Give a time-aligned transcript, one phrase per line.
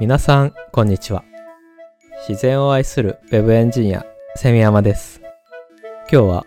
[0.00, 1.24] 皆さん、こんにちは。
[2.28, 5.20] 自然を愛する Web エンジニア、セミヤマです。
[6.10, 6.46] 今日は、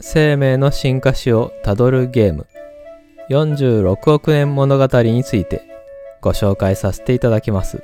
[0.00, 2.46] 生命の進化史をたどるゲーム、
[3.28, 5.62] 46億年物語について
[6.20, 7.82] ご紹介させていただきます。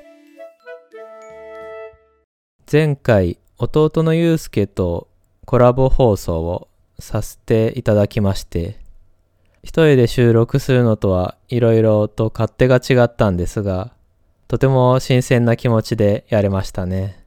[2.71, 5.09] 前回、弟のゆうすけと
[5.45, 6.69] コラボ放送を
[6.99, 8.82] させていただきまして、
[9.63, 13.93] 一人で収録するのとは色々と勝手が違ったんですが、
[14.49, 17.25] とても新鮮な気持ちでやれましたね。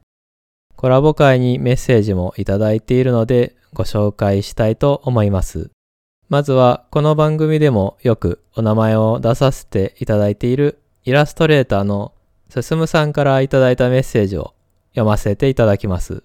[0.76, 5.70] コラボ会にメッセージもいただいているのでご紹介したいと思います。
[6.28, 12.12] まずはこの番組でもよくお名前を出させていただいているイラストレーターの
[12.50, 14.54] すすむさんからいただいたメッセージを
[14.90, 16.22] 読ませていただきます。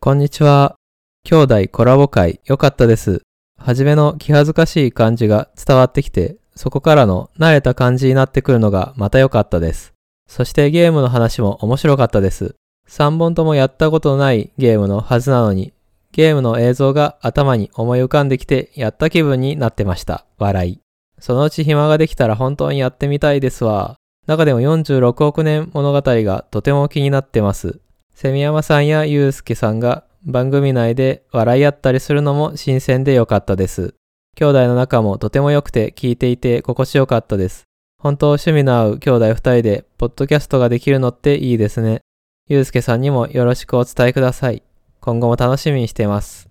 [0.00, 0.76] こんにちは。
[1.24, 3.22] 兄弟コラボ会良かったです。
[3.62, 9.92] はじめの気恥ずかしい感じが伝わってきて、そこからの慣れた感じになってくるのがまた良かったです。
[10.26, 12.54] そしてゲームの話も面白かったです。
[12.88, 15.74] 3本ともやったことのないゲームのはずなのに、
[16.12, 20.24] ゲームの映像が頭に思い浮かんできてやった気分になってました。
[20.38, 20.80] 笑い。
[21.18, 23.96] そのうち暇ができたら本当にやってみたいですわ。
[24.26, 27.78] 中でも46億年物語がとても気になってます。
[28.14, 33.94] セミヤマさんやユうスケさんが番組内で笑い合ったりするのも新鮮でよかったです。
[34.36, 37.64] 兄弟の仲もとても良くて聞いていて心地よかったです。
[37.98, 42.00] 本当趣味の合う兄弟二人でポッドキャストができるのっていいですね。
[42.48, 44.62] ゆうすけさんにもよろしくお伝えください。
[45.00, 46.48] 今後も楽しみにしています。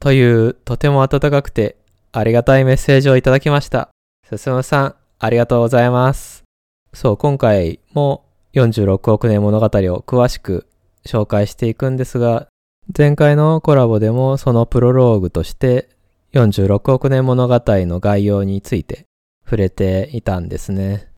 [0.00, 1.76] というとても温かくて
[2.12, 3.88] ありがたいメッセージをいただきました。
[4.28, 6.44] すすむさん、ありがとうございます。
[6.92, 9.68] そう、今回も46億年物語を
[10.06, 10.66] 詳しく
[11.04, 12.46] 紹介していくんですが、
[12.96, 15.88] 前回のコラボでもそのプロローグとして
[16.34, 19.06] 46億年物語の概要について
[19.44, 21.08] 触れていたんですね。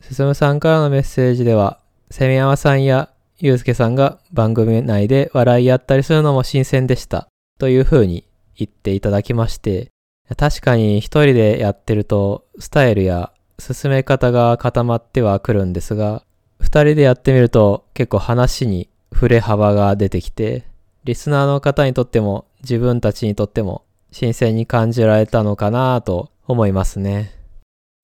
[0.00, 7.28] すすむさんからのメッセージでは、セミヤマさんやゆうすけさんが番組内で笑い合ったりするのも新鮮でした。
[7.58, 9.88] という風に言っていただきまして、
[10.36, 16.22] 確かに一人でやってるとスタイルや進め方が固まってはくるんですが、
[16.60, 20.64] 二人でやってみると結構話に触れ幅が出てきて、
[21.04, 27.32] リスナーの方にとっても自分たちにとっても新鮮に感じられたのかなと思いますね。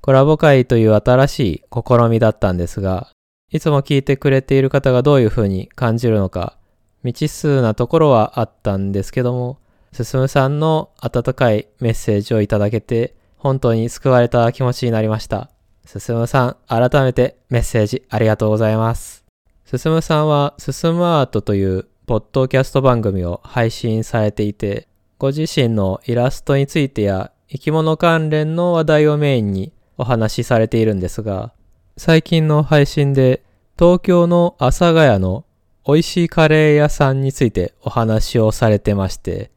[0.03, 3.11] コラボ会という新しい試みだったんですが、
[3.51, 6.57] いつも聞いてくれている方がどういう風に感じるのか、
[7.03, 9.59] 未知数なところはあったんですけども、
[9.93, 15.51] すすむさんの温かいメッセージをいただけて、本当に救われた気持ちになりました。
[15.87, 19.25] すすむさん、改めてメッセージありがとうございます。
[19.65, 31.53] すすむさんは、すすむアートというポッドキャスト番組を配信されていて、ご自身のイラストについてや生き物関連の話題をメインにお話しされているんですが、
[31.97, 33.45] 最近の配信で
[33.79, 35.45] 東京の阿佐ヶ谷の
[35.87, 39.53] 美味しいカレー屋さんについてお話をされてまして、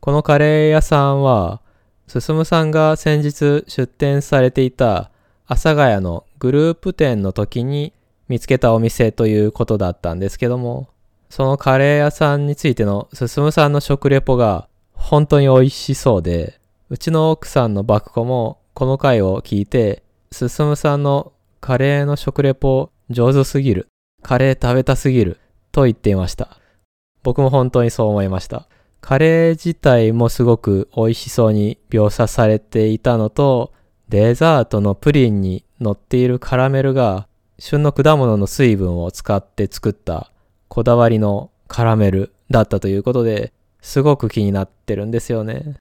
[0.00, 1.60] このカレー屋さんは、
[2.08, 5.10] 進さんが先日出店されていた
[5.46, 7.92] 阿佐ヶ谷のグループ店の時に
[8.26, 10.88] 見つけたお店ということだったんですけども、
[11.30, 16.60] そのカレー屋さんについての進さんの食レポが本当に美味しそうで、
[16.90, 20.02] うちの奥さんのバクコもこの回を聞いて、
[20.32, 23.86] 進さんのカレーの食レポ上手すぎる。
[24.22, 25.38] カレー食べたすぎる。
[25.70, 26.58] と言っていました。
[27.22, 28.66] 僕も本当にそう思いました。
[29.00, 33.72] カレー自体もすごく美味しそうに描写されていたのと、
[34.08, 37.28] デザートのプリンに乗っているカラメルが
[37.60, 40.32] 旬の果物の水分を使って作った
[40.70, 45.76] こだわりのカラメルだったということで、すごく気になってるんですよね。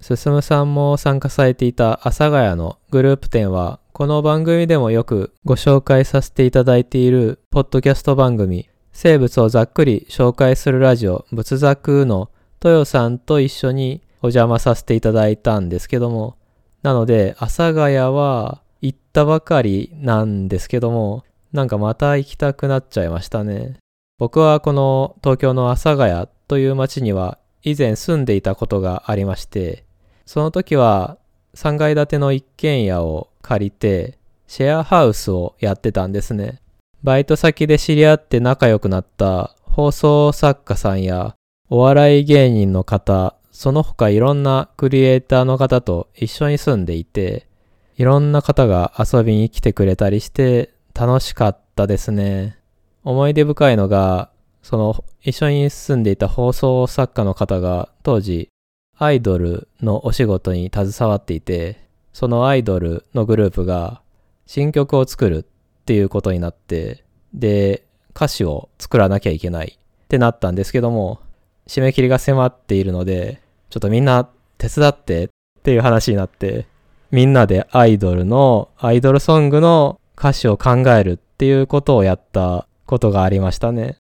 [0.00, 12.28] 進さんも参加されていた阿佐ヶ谷のグループ展は、この番組でもよくご紹介させていただいているポッドキャスト番組、生物をざっくり紹介するラジオ、仏作の
[12.64, 16.36] 豊さんと一緒にお邪魔させていただいたんですけども、
[16.82, 21.22] なので、阿佐ヶ谷は行ったばかりなんですけども、
[21.52, 23.81] なんかまた行きたくなっちゃいましたね。
[24.22, 29.84] 僕はこの東京の阿佐ヶ谷という町には以前住んでいたことがありまして、
[30.26, 31.18] その時は
[31.56, 36.60] 3階建ての一軒家を借りてシェアハウスをやってたんですね。
[37.02, 41.34] バイト先で知り合って仲良くなった放送作家さんや
[41.68, 47.48] お笑い芸人の方、その他いろんなクリエイターの方と一緒に住んでいて、
[47.96, 52.61] いろんな方が遊びに来てくれたりして楽しかったですね。
[53.04, 54.30] 思い出深いのが、
[54.62, 58.48] その一緒に住んでいた放送作家の方が当時
[58.96, 61.80] アイドルのお仕事に携わっていて、
[62.12, 64.00] そのアイドルのグループが
[64.46, 65.44] 新曲を作るっ
[65.84, 67.04] ていうことになって、
[67.34, 67.84] で、
[68.14, 71.20] 歌詞を作らなきゃいけないってなったんですけども、
[71.66, 73.40] 締め切りが迫っているので、
[73.70, 74.28] ちょっとみんな
[74.58, 75.28] 手伝ってっ
[75.62, 76.66] ていう話になって、
[77.10, 83.96] みんなでアイドルの、アイドルソングの歌詞を考えるっていうことをやったことがありましたね。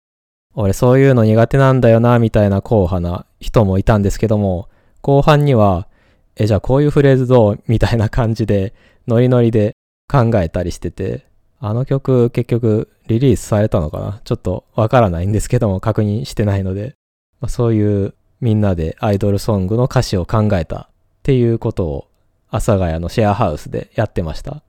[0.56, 4.68] 俺そういうの苦手なんだよな、みたいな硬派な人もいたんですけども、
[5.00, 5.86] 後半には、
[6.34, 7.62] え、じゃあこういうフレーズどう？
[7.68, 8.74] みたいな感じで、
[9.06, 9.76] ノリノリで
[10.08, 11.24] 考えたりしてて、
[11.60, 14.20] あの曲結局リリースされたのかな？
[14.24, 16.96] ちょっとわからないんですけども確認してないので、
[17.40, 20.88] まあ、そういうみんなでアイドルソングの歌詞を考えたっ
[21.22, 22.08] ていうことを
[22.48, 24.64] 阿佐ヶ谷のシェアハウスでやってました。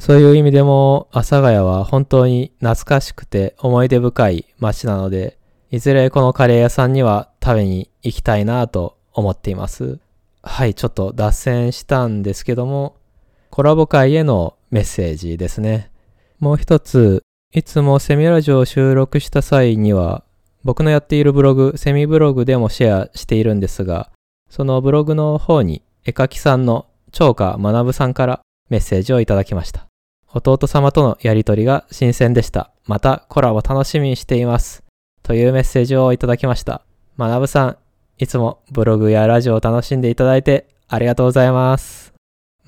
[0.00, 5.36] そういう意味でも阿佐ヶ谷は本当に懐かしくて思い出深い街なので、
[5.70, 9.98] いずれこのカレー屋さんには食べに行きたいなと思っています。
[10.42, 12.96] はい、ちょっと脱線したんですけども、
[13.50, 15.90] コラボ会へのメッセージですね。
[16.38, 17.22] もう一つ、
[17.52, 20.24] いつもセミラジオを収録した際には、
[20.64, 24.10] 僕のやっているブログ、セミブログでもシェアしているんですが、
[24.48, 29.89] そのブログの方に絵描きさんの長歌学さんからメッセージをいただきました。
[30.32, 32.70] 弟様とのやりとりが新鮮でした。
[32.86, 34.84] またコラボ楽しみにしています。
[35.24, 36.82] というメッセージをいただきました。
[37.18, 37.76] 学さん、
[38.18, 42.14] いつもブログやラジオを楽しんでいただいてありがとうございます。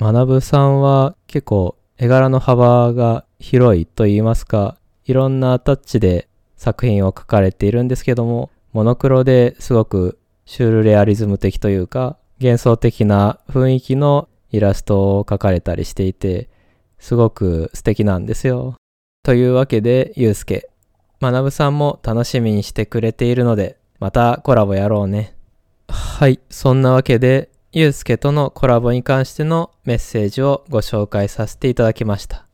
[0.01, 16.49] 学さんは結構絵柄の幅が広いと言いますか、いろんなタッチで作品を描かれているんですけども、モノクロですごくシュールレアリズム的というか、幻想的な雰囲気のイラストを描かれたりしていて、
[17.03, 18.77] すごく素敵なんですよ。
[19.25, 20.71] というわけで、ゆうすけ、
[21.19, 25.35] まなぶさんも楽しみにしてくれているので、またコラボやろうね。
[25.89, 32.47] はい、そんなわけで、ゆうすけとのコラボに関してのメッセージをご紹介させていただきました。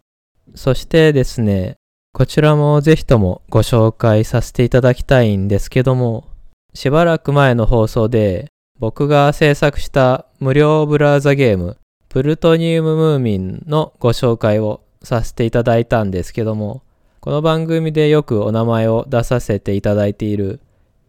[0.55, 1.77] そしてですね、
[2.15, 6.25] こちらもぜひともご紹介させていただきたいんですけども、
[6.73, 8.47] しばらく前の放送で
[8.79, 11.77] 僕が制作した無料ブラウザゲーム、
[12.19, 16.83] プルトニウムムーミンのご紹介をさせていただいたんですけども、
[17.21, 20.59] この番組でよくお名前を出させていただいている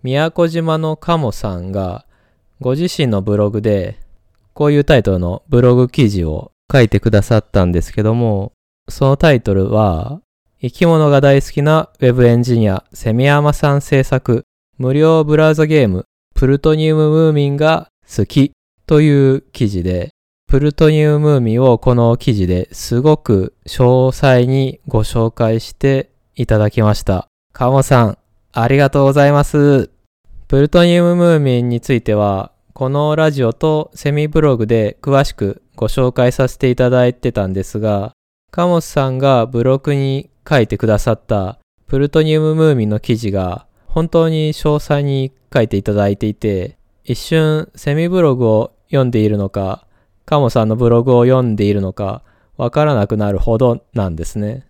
[0.03, 2.05] 宮古島のカモさんが
[2.61, 3.97] ご自身のブログで
[4.53, 8.51] こういうタイトルのブログ記事を書いてくださったんですけども、
[8.87, 10.21] そのタイトルは、
[10.61, 14.43] 生き物が大好きな Web エンジニア、セミヤマさん制作、
[14.77, 18.51] 無料ブラウザゲーム、プルトニウムムーミンが好き
[18.85, 20.11] という記事で、
[20.49, 27.27] プルトニウムーミンをこの記事ですごく詳細にご紹介していただきました。
[27.53, 28.17] カモさん、
[28.51, 29.91] ありがとうございます。
[30.47, 38.13] プルトニウムムーミンについては、このラジオとセミブログで詳しくご紹介させていただいてたんですが、
[38.49, 49.85] カモスさんがブログに書いてくださったプルトニウムムーミンの記事が本当に詳細に書いていただいていて、一瞬セミブログを読んでいるのか、
[50.29, 52.21] カモさんのブログを読んでいるのか、
[52.55, 54.67] わからなくなるほどなんですね。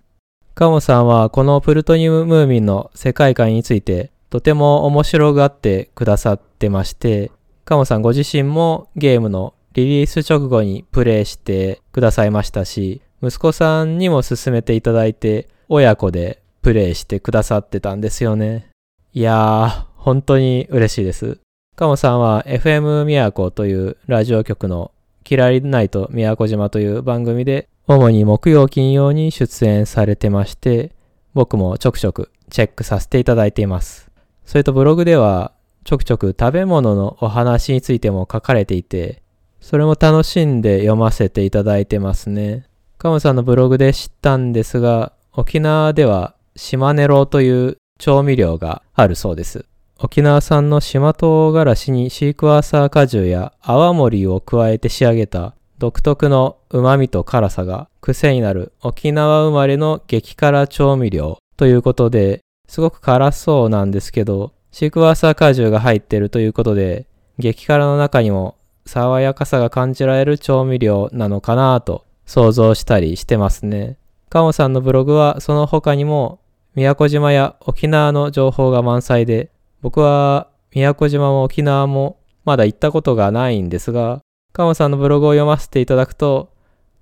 [0.56, 7.30] カモさんはこのプルトニウムムーミンの世界観についてとても面白がってくださってまして、
[7.66, 18.70] カモさんご自身もゲームのリリース直後にプレイしてくださいましたし、息子さんにも勧めていただいて、親子でプレイしてくださってたんですよね。
[19.12, 21.40] いやー、本当に嬉しいです。
[21.76, 24.92] カモさんは FM 宮古というラジオ局の
[25.30, 30.96] キラリナイト宮古島という番組で主に木曜金曜に出演されてまして、
[31.36, 34.10] 僕もちょくちょくチェックさせていただいています。
[34.44, 35.52] それとブログでは
[35.84, 39.22] ちょくちょく食べ物のお話についても書かれていて、
[39.62, 42.66] それも楽しんで読ませていただいてますね。
[42.98, 49.68] カムさんのブログで知ったんですが、沖縄では島ネロという調味料があるそうです。
[50.02, 62.40] 沖縄産の島唐辛子にシークワーサー果汁や泡盛を加えて仕上げた独特の旨味と辛さが癖になる沖縄生まれの激辛調味料ということで、
[62.70, 67.06] すごく辛そうなんですけど、シークワーサー果汁が入ってるということで、
[67.38, 73.98] 激辛の中にも爽やかさが感じられる調味料なのかなと想像したりしてますね。
[74.30, 76.40] カモさんのブログはその他にも
[76.74, 84.22] 宮古島や沖縄の情報が満載で、僕は宮古島も沖縄もまだ行ったことがないんですが、
[84.52, 86.52] カモさんのブログを読ませていただくと、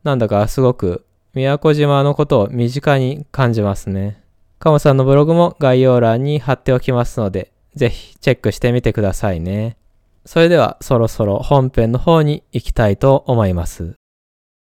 [0.03, 4.23] なんだかすごく宮古島のことを身近に感じますね。
[4.59, 9.77] カモさんのブログも概要欄に貼っておきますので、ぜひチェックしてみてくださいね。
[10.25, 13.93] それではそろそろ本編の方に行きたいと思います。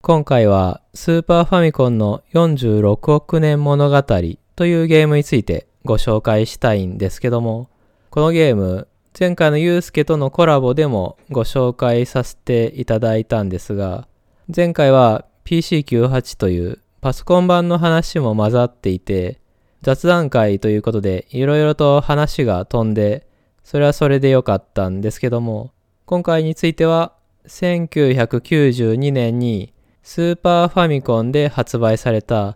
[0.01, 7.67] 今回はスーパーファミコンの46億年物語というゲームについてご紹介したいんですけども、
[8.11, 8.87] このゲーム、
[9.17, 14.07] 前回のゆうすけとのコラボでもご紹介させていただいたんですが、
[14.53, 19.39] 前回は PC98 というパソコン版の話も混ざっていて、
[19.83, 23.27] 雑談会ということでいろいろと話が飛んで、
[23.63, 25.71] それはそれで良かったんですけども、
[26.07, 27.13] 今回については
[27.45, 32.55] 1992年にスーパーファミコンで発売された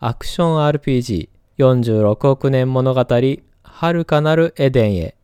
[0.00, 3.06] アクション RPG46 億年物語
[3.76, 5.16] 遥かなるエデンへ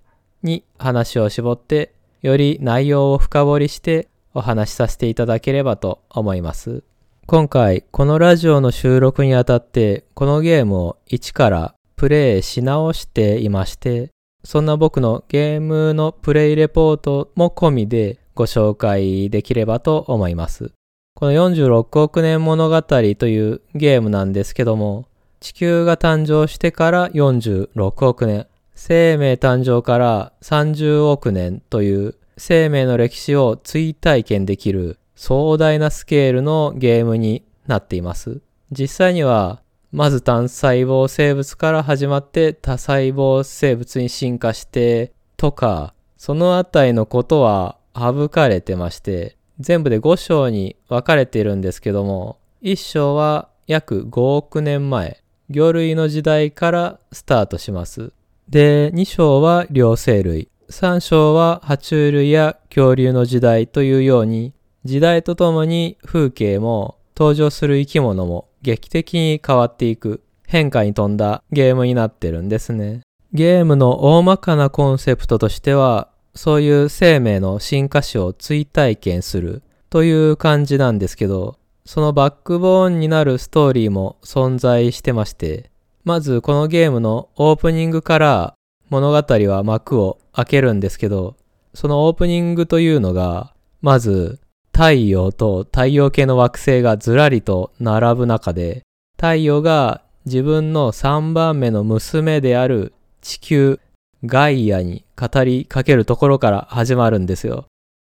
[0.42, 6.82] に話を絞ってより内容を深掘りしてお話しさせていただければと思います。
[7.26, 14.10] 今回このラジオの収録にあたってこのゲームを一からプレイし直していまして
[14.42, 20.72] そんな僕のゲームのプレイレポートも込みでご紹介できればと思います。
[21.14, 25.06] この46億年物語というゲームなんですけども、
[25.40, 38.42] 地球が誕生してから46億年、生命誕生から30億年という生命の歴史を追体験できる壮大なスケールのゲームになっています。
[38.70, 55.20] 実際には、まず単細胞生物から始まって多細胞生物に進化してとか、そのあたりのことは省かれてまして、全部で5章に分かれているんですけども、1章は約5億年前、
[55.50, 58.12] 魚類の時代からスタートします。
[58.48, 64.52] で、2章は両生類、3章は爬虫類や恐竜の時代というように、
[64.84, 73.00] 時代とともに風景も登場する生き物も劇的に変わっていく変化に富んだゲームになってるんですね。
[73.32, 81.56] ゲームの大まかなコンセプトとしては、そういう生命の進化史を追体験するという感じなんですけど、
[81.90, 85.72] そのバックボーンになるストーリーも存在してまして、
[86.04, 88.54] まずこのゲームのオープニングから
[88.90, 89.16] 物語
[89.48, 91.34] は幕を開けるんですけど、
[91.74, 94.38] そのオープニングというのが、まず
[94.72, 98.82] 太陽と太陽系の惑星がずらりと並ぶ中で、
[99.16, 103.80] 太陽が自分の3番目の娘である地球
[104.24, 107.66] ガイアに語りかけるところから始まるんですよ。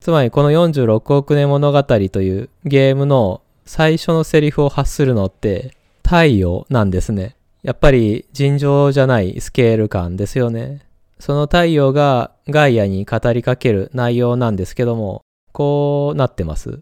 [0.03, 7.37] つまりこの46億年物語というゲームの最初のセリフを発するのって太陽なんですね。
[7.63, 10.87] やっぱり尋常じゃないスケール感ですよね。
[11.19, 16.81] その太陽がガイアに語りかける内容なんですけども、こうなってます。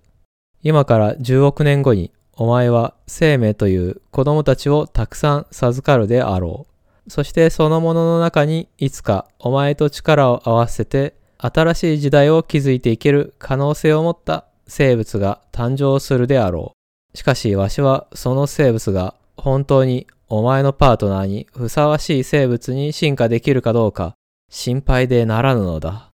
[0.63, 6.67] 今から10億年後にお前は生命という子供たちをたくさん授かるであろ
[7.07, 7.11] う。
[7.11, 16.75] そしてそのものの中にいつかお前と力を合わせて新しい時代を築いていける可能性を持った生物が誕生するであろ
[17.15, 17.17] う。
[17.17, 24.15] しかしわしはその生物が本当にお前のパートナーにふさわしい生物に進化できるかどうか
[24.51, 26.11] 心配でならぬのだ。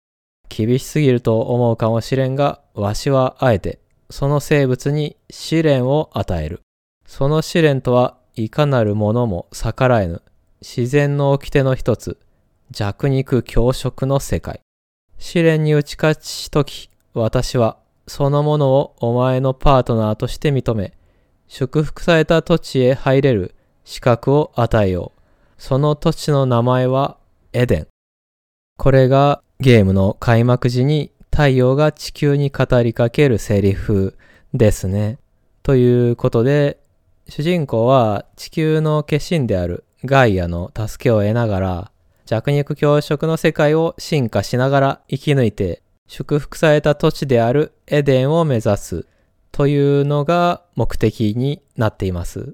[0.50, 3.79] 厳しすぎると思うかもしれんが、わしはあえて
[4.10, 6.62] その生物に試練を与える。
[7.07, 10.22] その試練とはいかなるものも逆らえぬ。
[10.62, 12.19] 自然の掟の一つ、
[12.72, 14.62] 弱肉強食の世界。
[15.17, 20.93] 試練に打ち勝ちとき、私はそのものをお前のパートナーとして認め、
[21.48, 25.22] 祝福された土地へ入れる資格を与えよう。
[25.57, 27.17] その土地の名前は
[27.53, 27.88] エデン。
[28.77, 34.17] これがゲームの開幕時に太陽が地球に語りかけるセリフ
[34.53, 35.19] ですね。
[35.63, 36.79] ということで、
[37.29, 41.91] 主人公は地球の化身であるガイアの助けを得ながら、
[42.25, 45.81] 弱肉強食の世界を進化しながら生き抜いて、
[46.15, 49.08] 祝福された土地であるエデンを目指す
[49.51, 52.53] というのが目的になっています。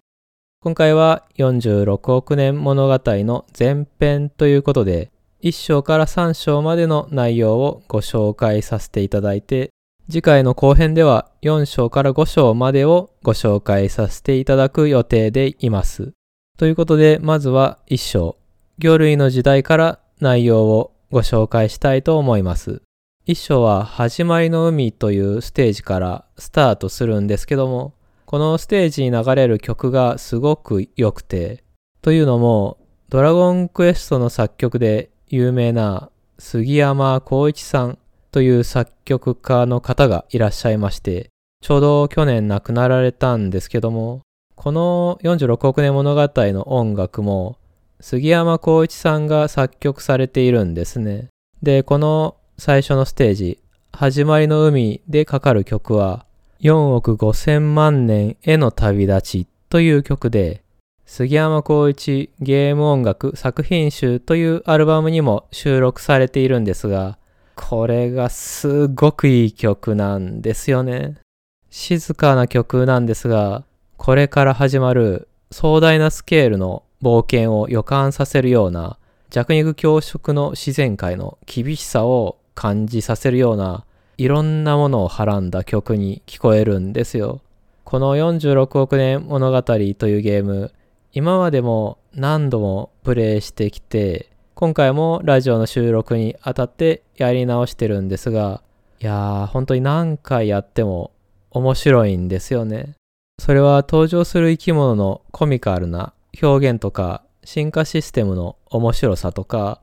[0.61, 5.11] 今回は46億年物語の前編ということで、
[5.43, 9.71] 1章から3章までの内容をご紹介させていただいて、
[10.09, 16.13] 次回の後編では4章から5章までをご紹介させていただく予定でいます。
[16.57, 18.37] ということで、まずは一章、
[18.77, 22.81] 魚類の時代から内容をご紹介したいと思います。
[23.31, 27.93] 一章は始まりの海というステージからスタートするんですけども、
[28.25, 31.63] このステージに流れる曲がすごく良くて、
[32.01, 36.09] というのも、ドラゴンクエストの作曲で有名な
[36.39, 37.99] 杉山浩一さん
[38.31, 41.29] という作曲家の方がいらっしゃいまして、
[41.61, 44.21] ちょうど去年亡くなられたんですけども、
[44.55, 47.57] この46億年物語の音楽も
[47.99, 51.27] 杉山浩一さんが作曲されているんですね。
[51.61, 53.59] で、この最初のステージ、
[53.93, 56.25] 始まりの海でかかる曲は、
[56.59, 60.61] 4億5千万年への旅立ちという曲で、
[61.05, 67.17] 杉山浩一ゲーム音楽作品集というアルバムにも収録されているんですが、
[67.55, 71.15] これがすごくいい曲なんですよね。
[71.69, 73.63] 静かな曲なんですが、
[73.95, 78.99] これから始まる壮大なスケールの冒険を予感させるような
[79.29, 83.85] 弱肉強食の自然界の厳しさを感じさせるような
[84.17, 87.39] いろんなものをはらんだ曲に聞こえるんですよ。
[87.85, 90.73] この46億年物語というゲーム、
[91.13, 98.61] 今までも何度もプレイしてきて、今回もラジオの収録にあたってやり直してるんですが、
[98.99, 101.11] いやー、本当に何回やっても
[101.51, 102.95] 面白いんですよね。
[103.39, 106.11] それは登場する生き物のコミカルな
[106.43, 109.79] 表現とか進化システムの面白さとか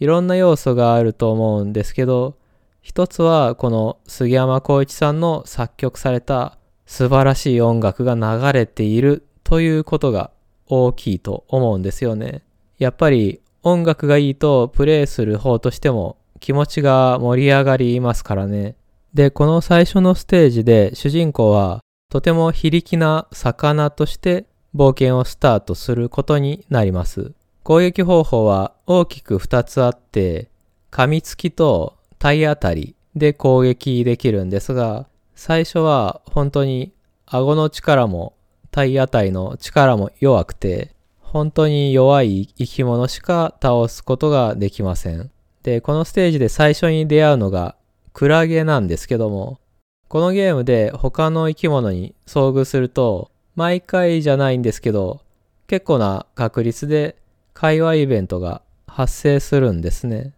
[0.00, 2.36] いろんな要素があると思うんですけど
[2.82, 10.30] 一つはこの杉山浩一さんの作曲された素晴らしい音楽が流れているということが
[10.66, 12.42] 大きいと思うんですよね。
[12.78, 18.76] やっぱり音楽がいいとプレイする方としても気持ちが盛り上がりますからね。
[19.12, 27.32] で、この最初のステージで主人公はとても非力な魚として冒険をスタートすることになります。
[27.68, 30.48] 攻撃方法は大きく2つあって、
[30.90, 36.94] 噛みつきと体当たりで攻撃できるんですが、最初は本当に
[37.26, 38.32] 顎の力も
[38.70, 45.30] 体当たりの力も弱くて、本当に弱い生き物しか倒すことができません。
[45.62, 47.76] で、このステージで最初に出会うのが
[48.14, 49.60] クラゲなんですけども、
[50.08, 55.20] このゲームで他の生き物に遭遇すると、毎回じゃないんですけど、
[55.66, 57.18] 結構な確率で
[57.60, 60.32] 会話イベントが発生するんですね。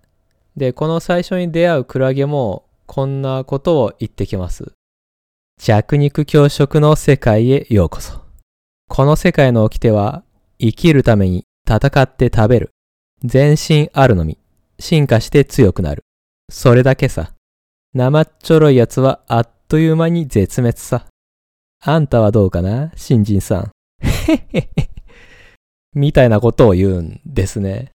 [0.57, 4.73] で、この最初に出会うクラゲもこんなことを言ってきます。
[5.61, 8.23] 弱肉強食の世界へようこそ。
[8.89, 10.23] この世界の掟は
[10.59, 12.71] 生きるために戦って食べる。
[13.23, 14.39] 全身あるのみ。
[14.79, 16.05] 進化して強くなる。
[16.51, 17.35] それだけさ。
[17.93, 21.05] 生っちょろい奴はあっという間に絶滅さ。
[21.85, 23.71] あんたはどうかな新人さん。
[24.07, 25.00] へへへ。
[25.95, 27.91] みたいなことを言うんですね。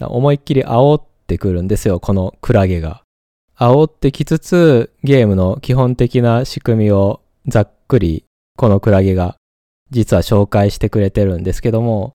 [0.00, 3.02] 思いっきり煽ってくるんですよ、このクラゲが。
[3.58, 8.24] 煽ってきつつ、ゲームの基本的な仕組みをざっくり
[8.56, 9.36] このクラゲが
[9.90, 12.14] 実は紹介してくれてるんですけども、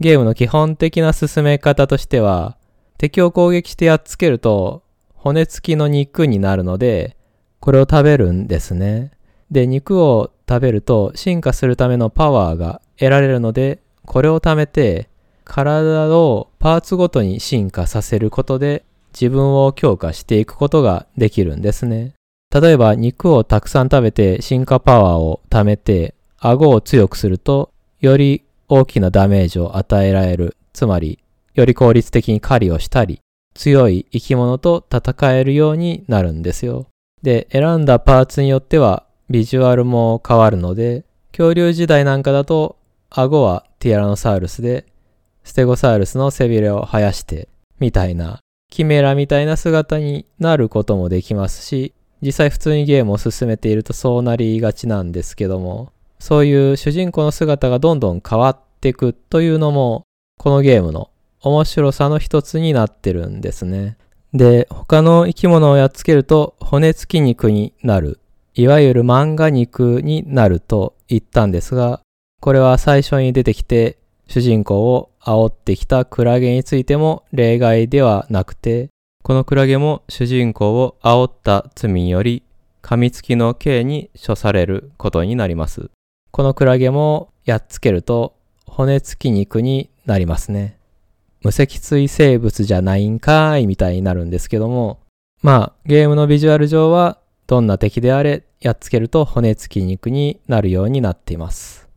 [0.00, 2.56] ゲームの基本的な進め方としては、
[2.96, 4.82] 敵を攻撃してやっつけると
[5.14, 7.16] 骨付きの肉になるので、
[7.60, 9.12] これを食べるんですね。
[9.50, 15.10] で、肉を食べると進化するためのパワーが得られるので、これを貯めて
[15.44, 22.14] 体をパーツごとに進化させることで自分を強化していくことができるんですね。
[22.50, 30.56] 例えば肉をたくさん食べて進化パワーを貯めて顎を強くするとより大きなダメージを与えられる。
[30.72, 31.18] つまり
[31.54, 33.20] より効率的に狩りをしたり
[33.54, 36.86] 強い生き物と戦えるようになるんですよ。
[37.22, 42.76] で、選んだパーツによってはビジュアルも変わるので、恐竜時代なんかだと、
[43.10, 44.86] 顎はティアラノサウルスで、
[45.44, 47.48] ステゴサウルスの背びれを生やして、
[47.80, 60.02] みたいな、キメラみたいな姿になることもできますし、実際普通にゲームを進めているとそうなりがちなんですけども、そういう主人公の姿がどんどん変わっていくというのも、
[60.38, 61.10] このゲームの
[61.40, 63.96] 面白さの一つになってるんですね。
[64.34, 68.20] で、他の生き物をやっつけると骨付き肉になる
[68.58, 72.00] いわゆる漫画肉になると言ったんですが、
[72.40, 73.98] これは最初に出てきて
[74.28, 78.90] 主人公を煽ってきたクラゲについても例外ではなくて、
[79.22, 82.42] このクラゲも主人公を煽った罪により
[82.82, 85.90] 噛みつきの刑に処されることになります。
[86.30, 90.78] このクラゲもやっつけると骨付き肉になりますね。
[91.42, 95.00] 無脊椎生物じゃないんかーいみたいになるんですけども、
[95.42, 101.87] まあゲームのビジュアル上はどんな敵であれやっつけると骨付き肉になるようになっています。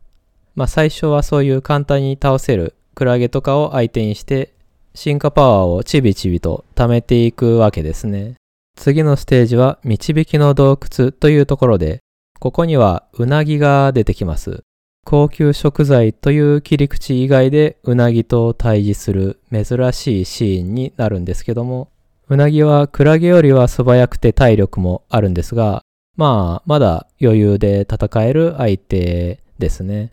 [0.56, 4.54] まあ最初はそういう簡単に倒せるクラゲとかを相手にして
[4.94, 8.36] 進化パワーをちびちびと貯めていくわけですね。
[8.76, 12.00] 次のステージは導きの洞窟というところで、
[12.40, 14.64] ここにはうなぎが出てきます。
[15.06, 21.90] 高級食材という切り口以外でうなぎと対峙する珍しいシーンになるんですけども、
[22.28, 25.84] うなぎはクラゲよりは素早くて体力もあるんですが、
[26.18, 30.12] まあ、まだ余裕で戦える相手ですね。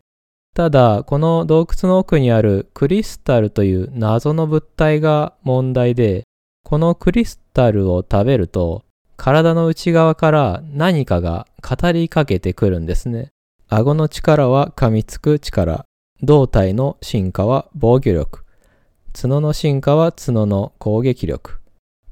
[0.59, 6.25] ただ、この洞窟の奥にあるクリスタルという謎の物体が問題で、
[6.65, 8.83] このクリスタルを食べると
[9.17, 13.29] 体の内側から何かが語りかけてくるんですね。
[13.69, 15.85] 顎の力は噛みつく力。
[16.25, 18.45] 胴体の進化は防御力。
[19.13, 21.61] 角の進化は角の攻撃力。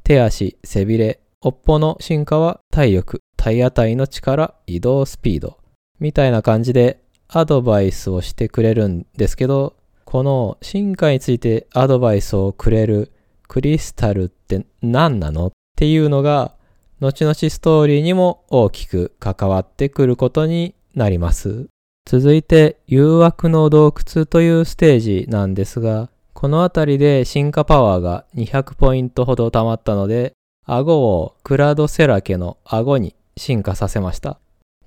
[0.04, 5.58] 手足、背びれ、尾っぽの進化は体力、体当たりの力、移動スピード。
[5.98, 13.12] みたいな感じでアドバイスをしてくれるんですけど、この進化についてアドバイスをくれる
[13.48, 16.54] クリスタルって何なのっていうのが、
[17.00, 21.66] 後々ストーリーにも大きく関わってくることになります。
[22.08, 30.32] 続いて、誘惑の洞窟というステージなんですが、この辺りで進化パワーが200ポイントほど溜まったので、
[30.64, 34.38] 顎をクラドセラケの顎に進化させました。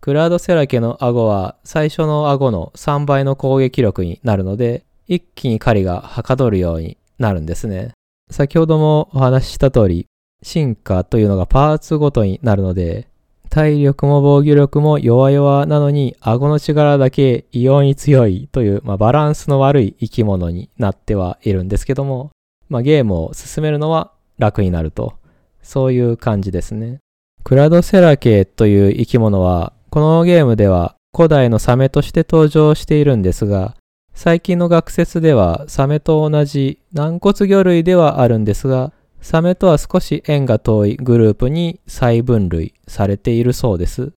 [0.02, 7.92] クラードセラケの顎は最初の顎の3倍の攻撃力になるので、一気に狩りがはかどるようになるんですね。
[8.32, 10.06] 先ほどもお話しした通り、
[10.42, 13.08] 進化というのがパーツごとになるので、
[13.50, 22.30] 体力も防御力も弱々なのに、顎の力だけ異様に強いという、まあ、バランスの悪い生き物になってはいるんですけども、
[22.70, 25.16] まあ、ゲームを進めるのは楽になると。
[25.64, 27.00] そういう感じですね。
[27.44, 33.76] クラドセラケという生き物は、このゲームでは古代のサメとして登場しているんですが、
[34.14, 44.12] 最近の学説ではサメと同じ軟骨魚類ではあるんですが、サメとは少し縁が遠いグループに再分類されているそうです。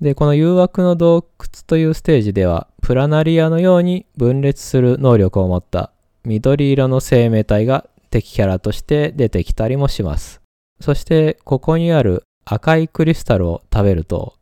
[0.00, 5.92] で、この誘惑の洞窟というステージでは、プラナリアのように分裂する能力を持った
[6.24, 10.42] 緑色の生命体が敵キャラとして出てきたりもします。
[10.80, 14.34] そして、ここにある赤いクリスタルを食べると、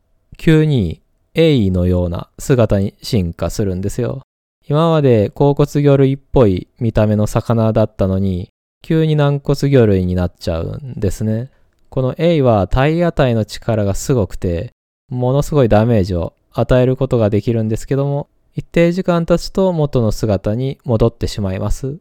[0.45, 1.01] 急に
[1.35, 4.23] エイのような姿に進化するんですよ。
[4.69, 8.49] 今まで甲骨魚類っぽい見た目の魚だったのに、
[8.83, 11.53] 急に軟骨魚類になっちゃうんですね。
[11.91, 14.73] このエイは体当たりの力がすごくて、
[15.09, 18.27] ものすごいダメージを与えることができるんですけども、
[18.57, 21.99] 一定時間経つと元の姿に戻ってしまいます。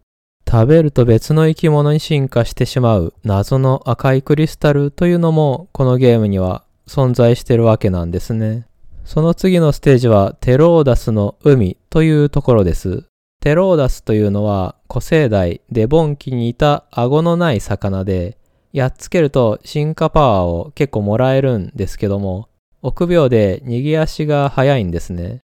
[0.50, 8.66] 食べると別の生き物に進化してしまう謎の赤いクリスタルというのもこのゲームには存在してるわけなんですね。
[9.04, 13.04] その次のステージはテローダスの海というところです。
[13.42, 18.38] テローダスというのは古生代デボン紀にいた顎のない魚で、
[18.72, 22.50] やっつけると進化パワーを結構もらえるんですけども、
[22.82, 25.40] 臆病で逃げ足が速いんですね。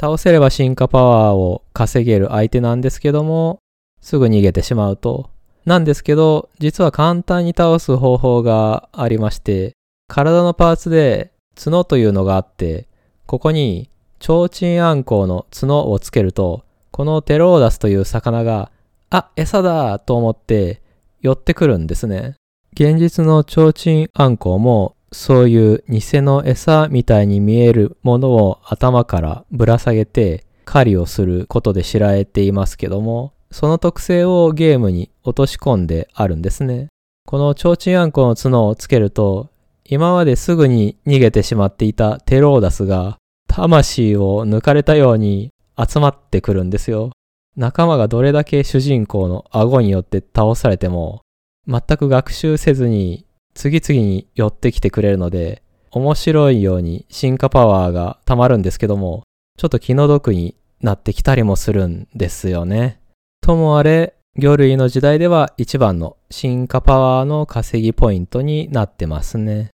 [0.00, 3.58] 倒せれば進化パワーを稼げる相手なんですけども、
[4.00, 5.30] すぐ逃げてしまうと。
[5.64, 9.74] なんですけど、実は簡単に倒す方法がありまして、
[10.12, 12.86] 体のパーツで角というのがあって、
[13.24, 13.88] ここに、
[14.20, 18.70] 提灯アンコウの角をつけると、このテローダスという魚が、
[19.08, 20.82] あ、餌だと思って
[21.22, 22.34] 寄ってくるんですね。
[22.74, 36.88] 現実の提灯アンコウも、そういう偽の餌みたいに見えるものを頭からぶら下げて狩りをすることで知られていますけども、その特性をゲームに落とし込んであるんですね。
[37.26, 39.51] この提灯アンコウの角をつけると、
[39.94, 47.10] 今まですぐに逃げてしまっていたテローダスが魂を抜かれたように集まってくるんですよ。
[47.58, 51.20] 仲間がどれだけ主人公の顎によって倒されても、
[51.68, 59.24] 全く学習せずに次々に寄ってきてくれるので、面白いように進化パワーが溜まるんですけども、
[59.58, 62.98] ちょっと気の毒になってきたりもするんですよね。
[63.42, 69.68] ともあれ、魚類の時代では一番の進化パワーの稼ぎポイントになってますね。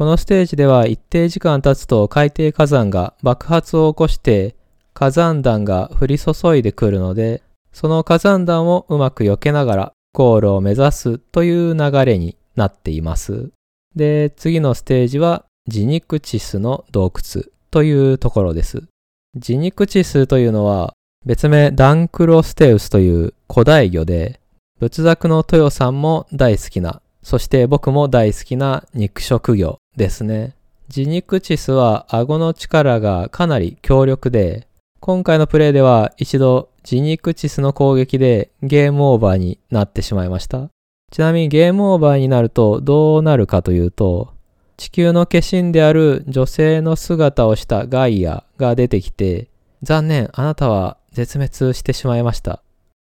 [0.00, 4.56] このステージでは一定時間経つと海底火山が爆発を起こして
[4.94, 13.50] 火山弾が降り注いでくるので、その火山弾をうまく避けながらゴールを目指すという流れになっています。
[13.94, 18.84] で、次のステージはジニクチスの洞窟というところです。
[19.36, 20.94] ジニクチスというのは
[21.26, 24.40] 別名ダンクロステウスという古代魚で
[24.78, 30.54] 仏作の豊さんも大好きなそして僕も大好きな肉食魚ですね。
[30.88, 34.66] ジニクチスは顎の力がかなり強力で、
[35.00, 40.68] 今回のプレイでは一度ジニクチスの攻撃でゲームオーバーになってしまいました。
[41.10, 44.32] ちなみにゲームオーバーになるとどうなるかというと、
[44.76, 49.48] 地球の化身である女性の姿をしたガイアが出てきて、
[49.82, 52.62] 残念、あなたは絶滅してしまいました。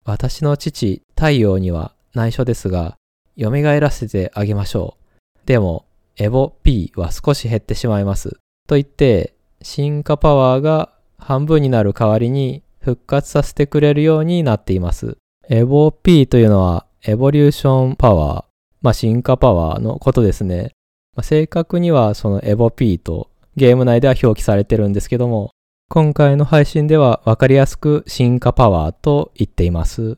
[0.06, 2.96] 私の父、太陽には内緒ですが、
[3.38, 5.48] 蘇らせてあげましょう。
[5.48, 5.86] でも、
[6.20, 8.38] エボ P は少し減ってしまいます。
[8.68, 15.18] と言って、進化パワーが半分になる代わりに復活させてくれるようになっています。
[15.50, 18.46] エボ P というのはエボリューションパワー、
[18.82, 20.72] まあ進化パワーのことですね。
[21.16, 25.52] まあ、正確にはそのエボ P とゲーム内では表記されてるんですけども、
[25.90, 30.18] 今回の配信では分かりやすく進化パワーと言っています。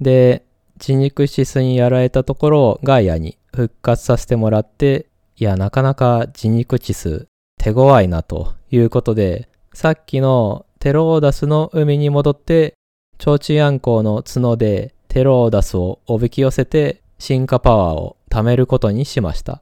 [0.00, 0.44] で、
[0.78, 5.06] ジニクシスにやられたところをガイアに復活させてもらって、
[5.38, 7.26] いや、なかなかジニクチス
[7.58, 12.74] 手強いなということで、さっきのテローダスの海に戻って、
[13.18, 19.60] チョウチアンコウの角でテローダスをおびき寄せて進化パワーを貯めることにしました。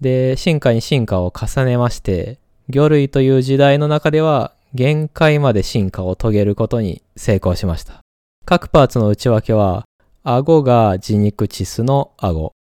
[0.00, 8.00] で、進化に進化を重ねまして、魚類という時代の中では限界まで進化を遂げることに成功しました。
[8.44, 9.86] 各パーツの内訳は、
[10.22, 12.52] 顎がジニクチスの顎、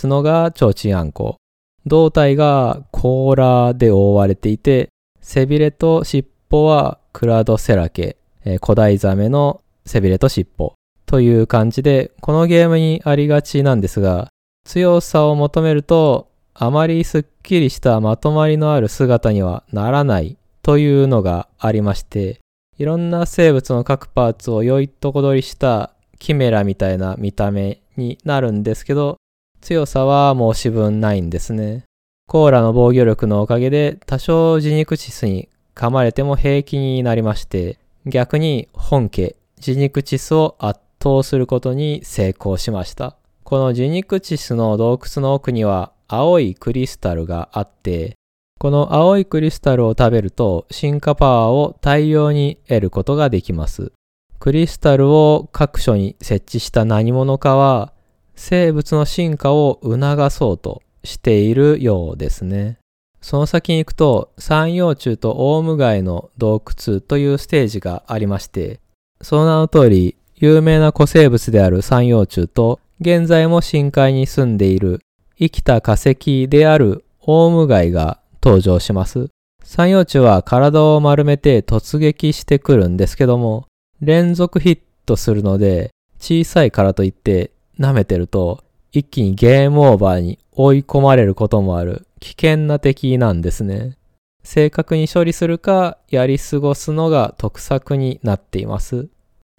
[0.00, 1.41] 角がチョウチアンコウ、
[1.86, 4.88] 胴体が甲羅で覆われていて、
[5.20, 10.74] 背びれと尻尾はクラドセラケ、えー、古代ザメの背びれと尻尾。
[11.06, 14.28] という感じで、このゲームにありがちなんですが、
[14.64, 22.40] 強さを求めるとあまりすっきりしたまとまりのある姿にはならないというのがありまして、
[22.78, 29.16] いろんな生物の各パーツを良いとこ取りしたキメラみたいな見た目になるんですけど、
[29.62, 31.84] 強さは申し分ないんですね。
[32.28, 43.16] コーラの防御力のおかげで多少ジニクチスに噛まれても平気になりまして、逆に本家ジニクチスを圧倒することに成功しました。
[43.44, 48.16] このジニクチスの洞窟の奥には青いクリスタルがあって、
[48.58, 53.92] この青いクリスタルを食べると進化パワーを大量に得ることができます。
[54.38, 57.92] クリスタルを各所に設置した何者かは
[58.34, 62.78] 生物の進化を促そうとしているようですね。
[63.20, 68.80] その先に行くと三葉虫とオウムガイの洞窟というステージがありまして、
[69.20, 75.00] その名の通り有名な古生物である三葉虫と現在も深海に住んでいる
[75.38, 79.28] 生きた化石であるオウムガイが登場します。
[79.62, 83.66] 三葉虫は体を丸めて突撃してくるんですけども、
[84.00, 93.96] 連続ヒットするので、小さいからといって舐めてると、一気にゲームオーバーに追い込まれることもある危険な敵なんですね。
[94.44, 99.08] 正確に処理するかやり過ごすのが得策になっています。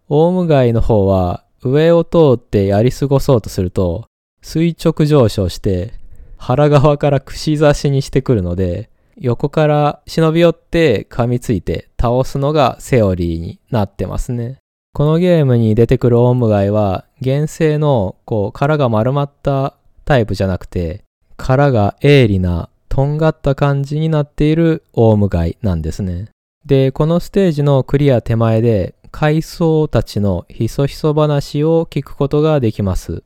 [0.07, 4.05] オウムガイの方は上を通ってやり過ごそうとすると
[4.41, 5.93] 垂直上昇して
[6.37, 14.62] 腹側から串刺しにしてくるので、横から忍び寄って噛みついて倒すのがセオリーになってますね。
[14.95, 19.75] このゲームに出てくるオウムガイは原生のこう殻が丸まった
[20.05, 21.03] タイプじゃなくて
[21.35, 26.29] 殻が鋭利なとんがった感じになっているオウムガイなんですね。
[26.63, 33.23] で、このステージのクリア手前で海藻たちのひそひそ話を聞くことができます。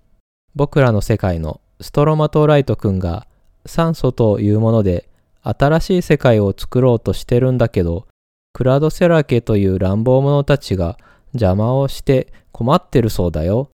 [0.56, 3.28] 僕らの世界のストロマトライト君が
[3.66, 5.10] 酸素というもので
[5.44, 8.08] 新しい世界を作ろうとしてるんだけど、
[8.54, 10.98] クラドセラケという乱暴者たちが
[11.34, 13.70] 邪魔をして困ってるそうだよ。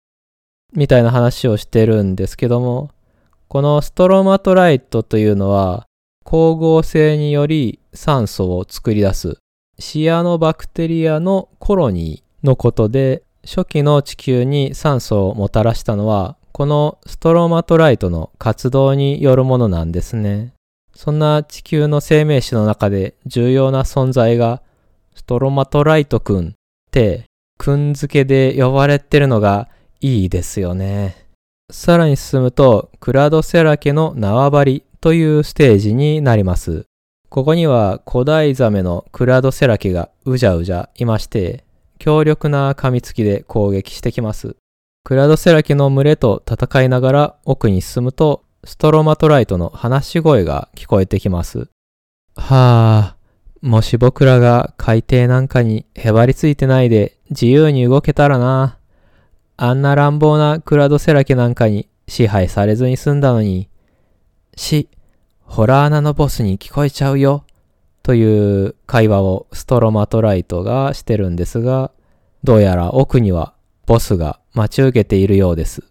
[0.75, 2.91] みたいな話をしてるんですけども、
[3.53, 5.87] このストロマトライトというのは
[6.25, 9.37] 光合成により酸素を作り出す
[9.79, 20.55] シアノバクテリアのコロニーのことで初期の地球に酸素をもたらしたのはこのストロマトライトの活動によるものなんですね。
[20.95, 24.63] そんな地球の生命史の中で重要な存在が
[25.15, 26.53] ストロマトライトくんっ
[26.91, 27.25] て
[27.63, 29.69] くんづけで呼ばれてるのが
[30.01, 31.29] いいですよね。
[31.71, 36.87] さらに進むとクラドセラ家の縄張りというステージになります。
[37.29, 41.65] ここには古代ザメのクラドセラ家がうじゃうじゃいまして
[42.01, 44.57] 強力な噛みつきで攻撃してきます。
[45.05, 51.69] クラドセラケの群れと戦いながら奥に進むと、ストロマトライトの話し声が聞こえてきます。
[52.35, 53.17] はあ、
[53.63, 58.79] もし僕らが海底なんかにへばりついてないで自由に動けたらな。
[59.57, 63.69] あんな乱暴なクラドセラケなんかに支配されずに済んだのに。
[64.57, 64.89] し、
[65.43, 67.45] ホラー穴のボスに聞こえちゃうよ。
[68.03, 71.93] という会話をストロマトライトがしてるんですが、
[72.43, 73.55] どうやら奥には
[73.87, 75.85] ボスが待ち受けているようです。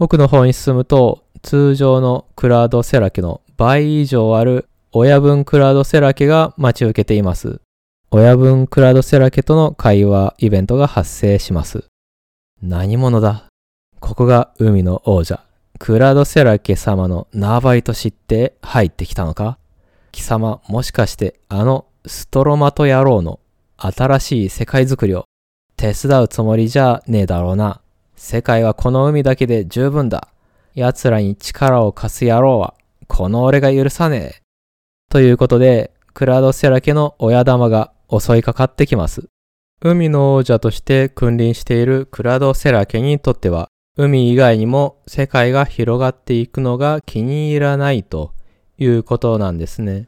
[0.00, 7.60] 奥の方に進むと、通常のクラウドセラケの倍以上ある親分クラウドセラケが待ち受けています。
[8.10, 11.84] 親分クラウドセラケとの会話イベントが発生します。
[12.62, 13.44] 何者だ？
[14.00, 15.44] ここが海の王者、
[15.78, 19.58] クラウドセラケ様の縄張りと知って入ってきたのか？
[20.10, 23.40] 貴様もしかしてあのストロマト野郎の
[23.76, 25.26] 新しい世界づくりを？
[25.76, 27.82] 手伝うつもりじゃねえだろうな。
[28.16, 30.28] 世界はこの海だけで十分だ。
[30.74, 32.72] 奴らに力を貸す野郎は
[33.06, 34.47] この俺が許さねえ。
[35.10, 39.28] ということで、クラドセラ家の親玉が襲いかかってきます。
[39.80, 48.34] 海の王者として君臨しているクラドセラ家にとっては、海以外にも世界が広がっていくのが気に入らないと
[48.76, 50.06] いうことなんですね。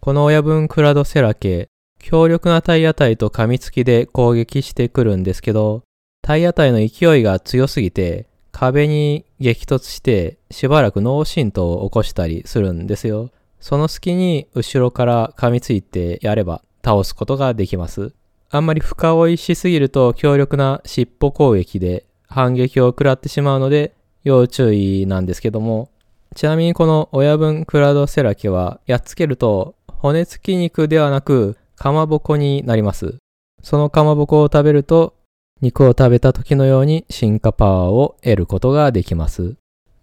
[0.00, 1.68] この親分クラドセラ家、
[2.00, 5.84] 強力な体当たりと噛みつきで攻撃してくるんですけど、
[6.22, 13.30] 体当たりの勢いが強すぎて、壁に激突してしばらく脳震盪を起こしたりするんですよ。
[13.60, 18.12] その隙に後ろから噛みついてやれば倒すことができます。
[18.50, 23.94] あんまり深追いしすぎると強力な尻尾攻撃で反撃を食らってしまうので
[24.24, 25.90] 要注意なんですけども、
[26.34, 33.16] ちなみにこの親分クラドセラ家はやっつけると骨付き肉ではなくかまぼこになります。
[33.62, 35.14] そのかまぼこを食べると
[35.60, 39.56] 肉を食べた時のように進化パワーを得ることができます。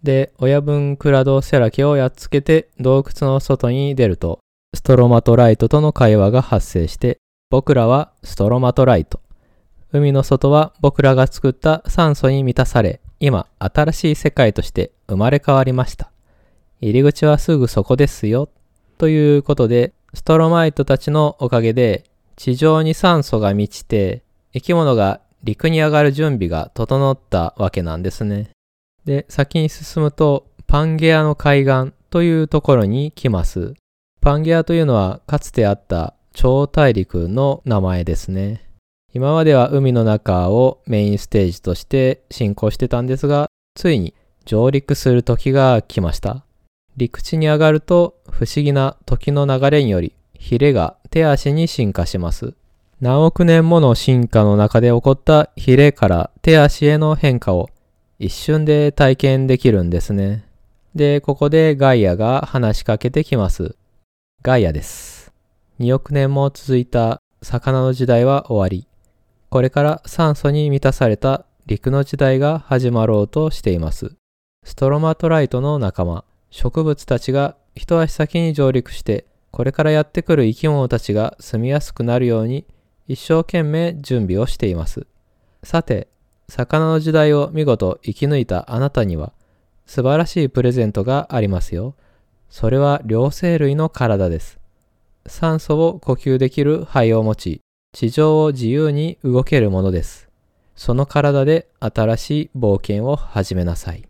[0.04, 4.40] で、親分クラドセラ家をやっつけて洞窟の外に出ると
[4.74, 9.22] ストロマトライトとの会話が発生して僕らはストロマトライト。
[9.94, 16.12] 海の外は僕らが作った酸素に満たされ、今新しい世界として生まれ変わりました。
[16.82, 18.50] 入り口はすぐそこですよ。
[18.98, 22.04] ということで、ストロマイトたちのおかげで、
[22.36, 28.50] 地上に酸素が満ちて、生き物が陸に上がる準備が整ったわけなんですね。
[29.08, 33.74] で、先に進むと、パンゲアの海岸というところに来ます。
[34.20, 38.70] パンゲアというのはかつてあった超大陸の名前ですね。
[39.14, 46.44] 今までは海の中をメインステージとして進行してたんですが、ついに上陸する時が来ました。
[46.98, 52.56] 陸地に上がると不思議な時の流れにより、ヒレが手足に進化します。
[53.00, 57.70] 何億年もの進化の中で起こったヒレから手足への変化を
[58.20, 60.44] 一瞬で体験できるんですね。
[60.96, 63.76] で、ここでガイアが話しかけてきます。
[64.42, 65.32] ガイアです。
[65.80, 68.88] 2億年も続いた魚の時代は終わり、
[69.50, 74.16] これから酸素に満たされた陸の時代が始まろうとしています。
[74.64, 82.66] ストロマトライトの仲間、植物たちが一足先に上陸して、これからやってくる生き物たちが住みやすくなるように
[83.08, 85.06] 一生懸命準備をしています。
[85.62, 86.08] さて、
[86.50, 89.34] 魚の時代を見事生き抜いたあなたには
[89.86, 91.96] 素晴らしいプレゼントがありますよ。
[92.50, 94.60] それは両生類の体です。
[95.26, 97.62] 酸素を呼吸できる肺を持ち、
[97.94, 100.30] 地上を自由に動けるものです。
[100.76, 104.08] その体で新しい冒険を始めなさい。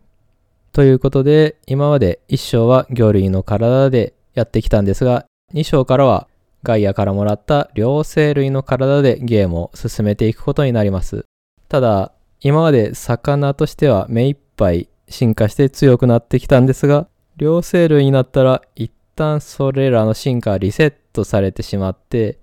[0.72, 6.28] ということで、今まで1章は魚類の体でやってきたんですが、2章からは
[6.62, 11.24] ガイアからもらった両生類の体でゲームを進めていくことになります。
[11.68, 22.38] ただ、今まで魚としては目いっぱい進化して強くなってきたんですが、両生類になったら一旦それらの進化がリセットされてしまって、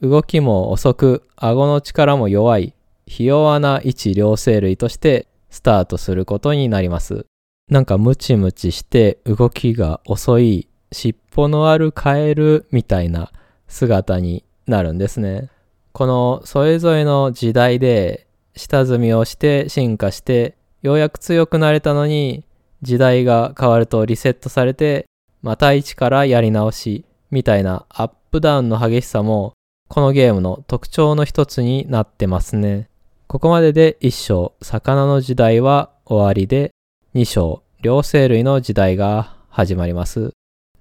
[0.00, 2.74] 動きも遅く、顎の力も弱い、
[3.06, 7.26] ひ弱な一両生類としてスタートすることになります。
[7.68, 13.30] なんかムチムチして動きが遅い尻尾のあるカエルみたいな
[13.68, 15.50] 姿になるんですね。
[15.92, 22.44] このそれぞれの時代で下積みをして進化してようやく強くなれたのに
[22.82, 25.06] 時代が変わるとリセットされて
[25.42, 29.52] また一からやり直しみたいなアップダウンの激しさも
[29.88, 32.88] このゲームの特徴の一つになってますね。
[33.26, 36.70] ここまでで1章魚の時代は終わりで
[37.14, 40.30] 2章、両生類の時代が始まります。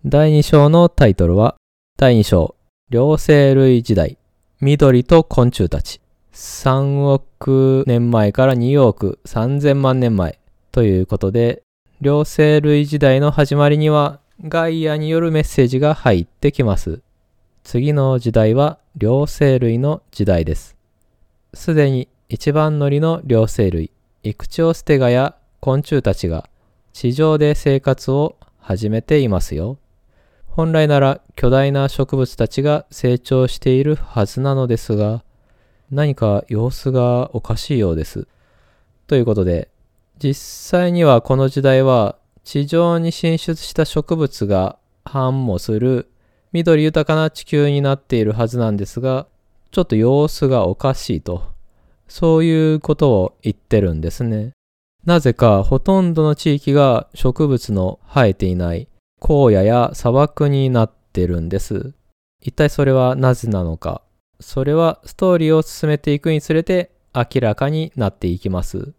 [0.06, 1.56] 第2章のタイトルは、
[1.98, 2.56] 第2章、
[2.92, 4.20] 両生類時代、
[4.62, 6.02] 緑と昆虫たち。
[6.40, 10.40] 3億年前から2億3000万年前
[10.72, 11.64] ということで、
[12.00, 17.02] 両生類時代の始まりにはガイアによるメッセージが入ってきます。
[17.66, 20.78] 次の時代は両生類の時代です。
[21.54, 23.92] すでに一番乗りの両生類、
[24.24, 26.50] イクチオステガや昆虫たちが
[26.94, 29.78] 地上で生活を始めていますよ。
[30.48, 35.22] 本来なら巨大な植物たちが成長しているはずなのですが、
[35.92, 38.28] 何か様子がおかしいようです。
[39.08, 39.70] ということで、
[40.20, 46.10] 実際にはこの時代は地上に進出した植物が繁茂する
[46.52, 49.28] 緑豊かな地球になっているはずなんですが、
[49.72, 51.44] ちょっと様子がおかしいと、
[52.08, 54.52] そういうことを言ってるんですね。
[55.06, 58.88] なぜかほとんどの地域が植物の生えていない
[59.22, 61.94] 荒野や砂漠になってるんです。
[62.42, 64.02] 一体それはなぜなのか。
[64.40, 68.94] それはストーリーを進めていくにつれて明らかになっていきます。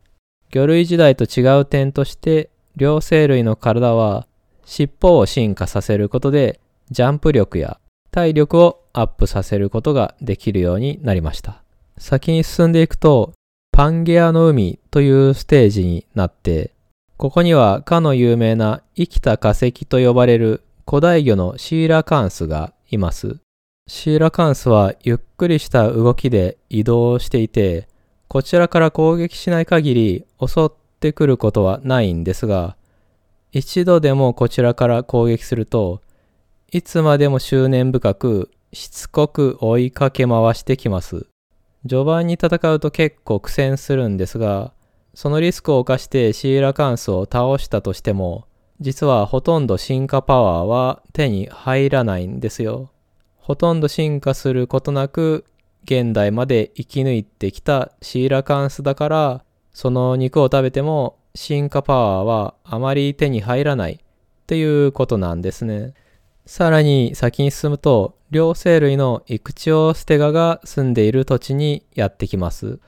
[0.50, 4.26] 魚類時代と違う点として、両生類の体は
[4.64, 6.60] 尻尾を進化させることで
[6.90, 7.78] ジャンプ力や
[8.10, 11.62] 体力をアップさせることができるようになりました。
[11.98, 13.32] 先に進んでいくと、
[13.72, 16.72] パンゲアの海というステージになって、
[17.16, 23.38] ここにはかの有名な生きた化石と呼ばれる古代魚のシーラカンスがいます。
[23.92, 27.88] シーラカンスはゆっくりした動きで移動していて、
[28.28, 32.76] こちらから攻撃しない限り襲ってくることはないんですが、
[33.50, 36.02] 一度でもこちらから攻撃すると、
[36.70, 41.26] いつまでも執念深くしつこく追いかけ回してきます。
[41.82, 44.72] 序盤に戦うと結構苦戦するんですが、
[45.14, 48.46] そのリスクを冒してシーラカンスを倒したとしても、
[48.80, 52.92] 実はほとんど進化パワーは手に入らないんですよ。
[53.40, 55.44] ほとんど進化することなく
[55.84, 63.98] 現代まで生き抜いてきたシーラカンスだから、その肉を食べても進化パワーはあまり手に入らないっ
[64.46, 65.94] ていうことなんですね。
[66.46, 72.78] さらに先に進むと、両生類のイクチオステガが住んでいる土地にやってきます。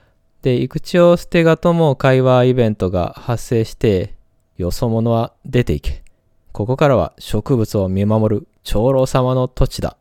[0.42, 4.14] で、イクチオステガとも会話イベントが発生して、
[4.57, 6.03] よそ者は出ていけ。
[6.53, 9.96] ここからは植物を見守る長老様の土地だ。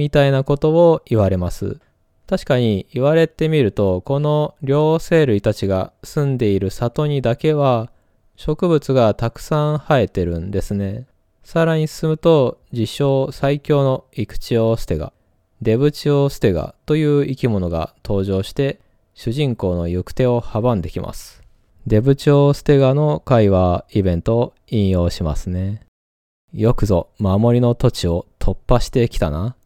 [0.00, 1.78] みたいなことを言われます。
[2.26, 7.90] 確かに言われてみると、この両生類たちが住んでいる里にだけは
[8.36, 11.06] 植物がたくさん生えてるんですね。
[11.44, 15.12] さらに進むと、自称最強のイクチオステガ、
[15.60, 18.80] デブチオステガという生き物が登場して、
[19.12, 21.42] 主人公の行く手を阻んできます。
[21.86, 25.82] デブチオステガの会話イベントを引用しますね。
[26.54, 29.56] よくぞ守りの土地を突破してきたな。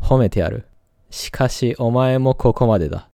[0.00, 0.66] 褒めてやる。
[1.10, 3.08] しかしお前もここまでだ。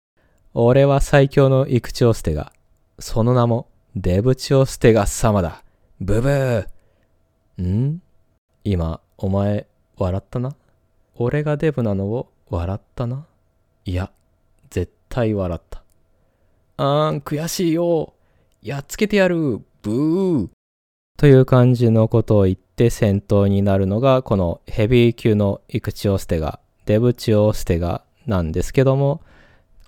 [0.53, 2.51] 俺は最強のイクチオステガ。
[2.99, 5.63] その名もデブチオステガ様だ。
[5.99, 6.67] ブブー。
[7.61, 8.01] ん？
[8.63, 9.67] 今、お前、
[9.97, 10.55] 笑ったな？
[11.15, 13.25] 俺がデブなのを笑ったな？
[13.85, 14.11] いや、
[14.69, 15.83] 絶対笑った。
[16.77, 18.13] あーん、悔しいよ。
[18.61, 19.61] やっつけてやる。
[19.81, 20.49] ブー。
[21.17, 26.59] という感じのことを言って戦闘になるのが、このヘビー級のイクチオステガ、
[26.91, 29.21] デブチオステガなんですけども、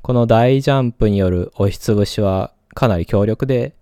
[0.01, 3.75] この大ジャンプによる押しつぶしはかなり強力で、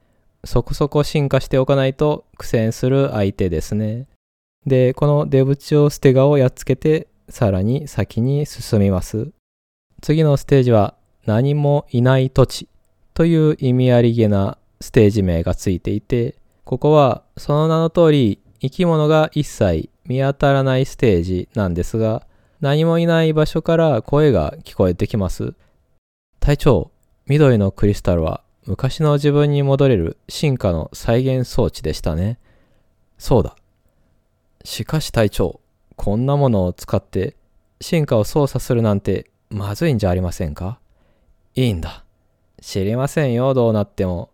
[0.43, 4.07] そこそこ進化しておかないと苦戦する相手ですね。
[4.65, 9.29] で、このデブチオステガをやっつけて、さらに先に進みます。
[10.01, 10.95] 次のステージは、
[11.27, 12.69] 何もいない土地
[13.13, 22.25] という意味ありげなステージ名がついていて、ここはその名の通り生き物が一切見当たらないステージなんですが、
[22.61, 25.55] 何もいない場所から声が聞こえてきます。
[26.39, 26.91] 隊長、
[27.25, 32.37] 緑のクリスタルは昔の自分に戻れる進化の再現装置でしたね。
[33.17, 33.55] そうだ。
[34.63, 35.59] しかし隊長、
[35.95, 37.35] こんなものを使って
[37.79, 40.79] 進化を操作するなんてまずいんじゃありませんか？
[41.55, 42.05] いいんだ。
[42.61, 44.29] 知りませんよ、どうなっても。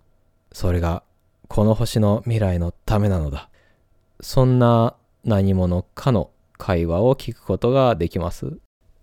[0.52, 1.04] それが、
[1.48, 3.50] この星の未来のためなのだ。
[4.20, 8.58] そんな何者かの会話を聞くことができます。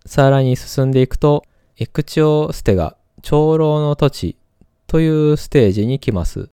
[0.07, 1.45] さらに進んでいくと、
[1.79, 4.37] エクチオステが長老の土地
[4.87, 6.51] というステージに来ます。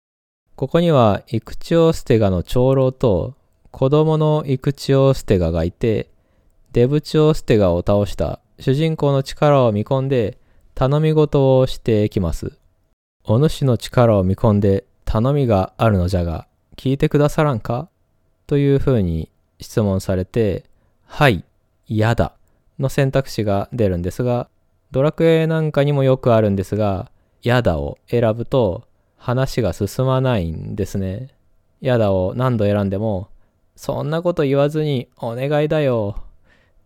[0.55, 3.35] ここにはイクチオステガの長老と
[3.71, 6.09] 子供のイクチオステガがいて、
[6.71, 10.37] デブチオステガを倒した主人公の力を見込んで
[10.73, 12.57] 頼み事をしてきます。
[13.23, 16.47] お主の力を見込んで頼みがあるのじゃが、
[16.77, 17.89] 聞いてくださらんか？
[18.47, 19.29] というふうに
[19.59, 20.65] 質問されて、
[21.13, 21.43] はい、
[21.87, 22.33] 嫌だ
[22.79, 24.49] の選択肢が出るんですが、
[24.91, 27.11] ドラクエなんかにもよくあるんですが、
[27.43, 28.87] 嫌だを選ぶと
[29.17, 31.35] 話が進まないんですね。
[31.81, 33.29] 嫌だを何度選んでも
[33.75, 36.23] そんなこと言わずにお願いだよ。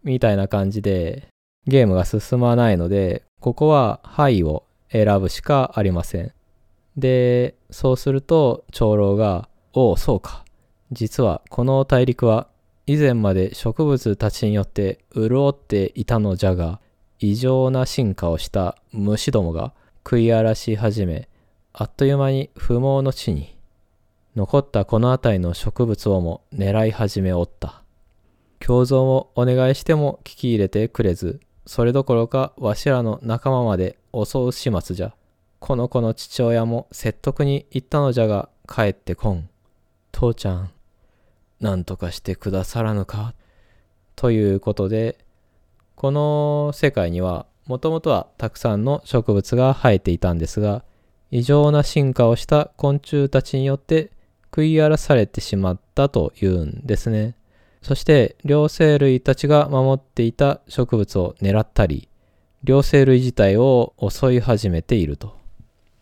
[0.04, 1.28] みたいな感じで
[1.68, 6.34] ゲームが進まないので、ここははいを選ぶしかありません。
[6.98, 10.46] で、そうすると長老が、おお、そうか。
[10.92, 12.48] 実はこの大陸は
[12.88, 16.80] 以前まで植物たちによって潤っていたのじゃが、
[17.20, 19.74] 異常な進化をした虫どもが
[20.06, 21.28] 食い荒らし始め、
[21.74, 23.56] あっという間に不毛の地に
[24.36, 27.82] 残ったこの辺りの植物をも狙い始めおった。
[28.60, 35.16] 共存をお願いしても聞き入れてくれず、それどころかわしらの仲間まで襲う始末じゃ。
[35.60, 39.50] この子の父親も説得に行ったのじゃが帰ってこん。
[40.12, 40.72] 父ちゃん、
[41.60, 43.34] 何とかしてくださらぬか？
[44.16, 45.18] ということで、
[45.96, 50.84] この世界にはもともとはたくさんの植物が生えていたんですが、
[51.32, 54.12] 異常な進化をした昆虫たちによって
[54.52, 57.36] 食い荒らされてしまったというんですね。
[57.82, 62.08] そして両生類たちが守っていた植物を狙ったり、
[62.64, 65.38] 両生類自体を襲い始めていると。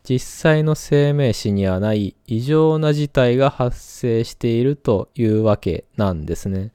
[0.04, 6.72] 実際の生命史にはない異常な事態が発生しているというわけなんですね。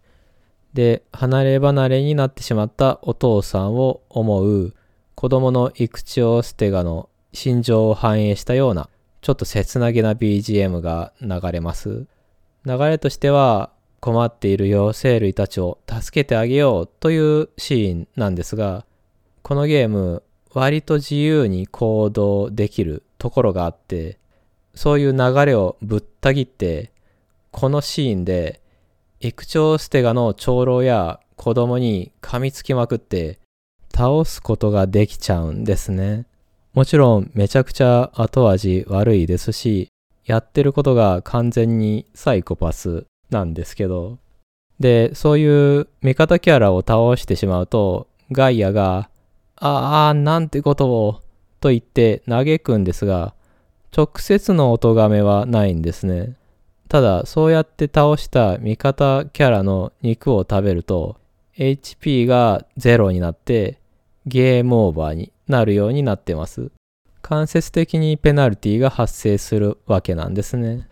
[0.73, 4.75] で、離れ離れになってしまったお父さんを思う
[5.15, 8.89] 子供の育地をステガの心情を反映したような
[9.21, 12.07] ちょっと切なげな BGM が流れます。
[12.65, 13.71] 流れとしては
[14.01, 18.87] 困っている妖精類たちを助けてあげようというシーンなんですが、
[19.43, 20.23] このゲーム
[20.55, 24.19] 割と自由に行動できるところがあって、
[24.75, 26.93] そういう流れをぶった切って、
[27.51, 28.61] このシーンで、
[29.21, 33.39] 育長ステガの長老や子供に噛みつきまくって
[33.93, 36.27] 倒すことができちゃうんですね。
[36.73, 39.89] もちろんめちゃくちゃ後味悪いですし、
[40.25, 44.19] やってることが完全にサイコパスなんですけど。
[44.79, 49.11] で、そういう味方キャラを倒してしまうと、ガイアが、
[49.57, 51.23] ああ、なんてことを、
[51.61, 53.35] と言って嘆くんですが、
[53.97, 56.37] 直接のお咎めはないんですね。
[56.89, 61.17] ただ、そうやって倒した味方キャラの肉を食べると、
[61.57, 63.79] HP が0になって、
[64.27, 66.71] ゲームオーバーになるようになってます。
[67.23, 70.89] 間接的にペナルティが発生するわけなんですね。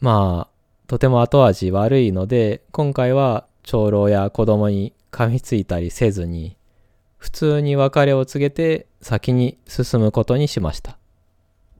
[0.00, 6.56] まあ、とても後味悪いので、今回は長老や子供に噛みついたりせずに、
[7.22, 10.98] 普通に別れを告げて先に進むことにしました。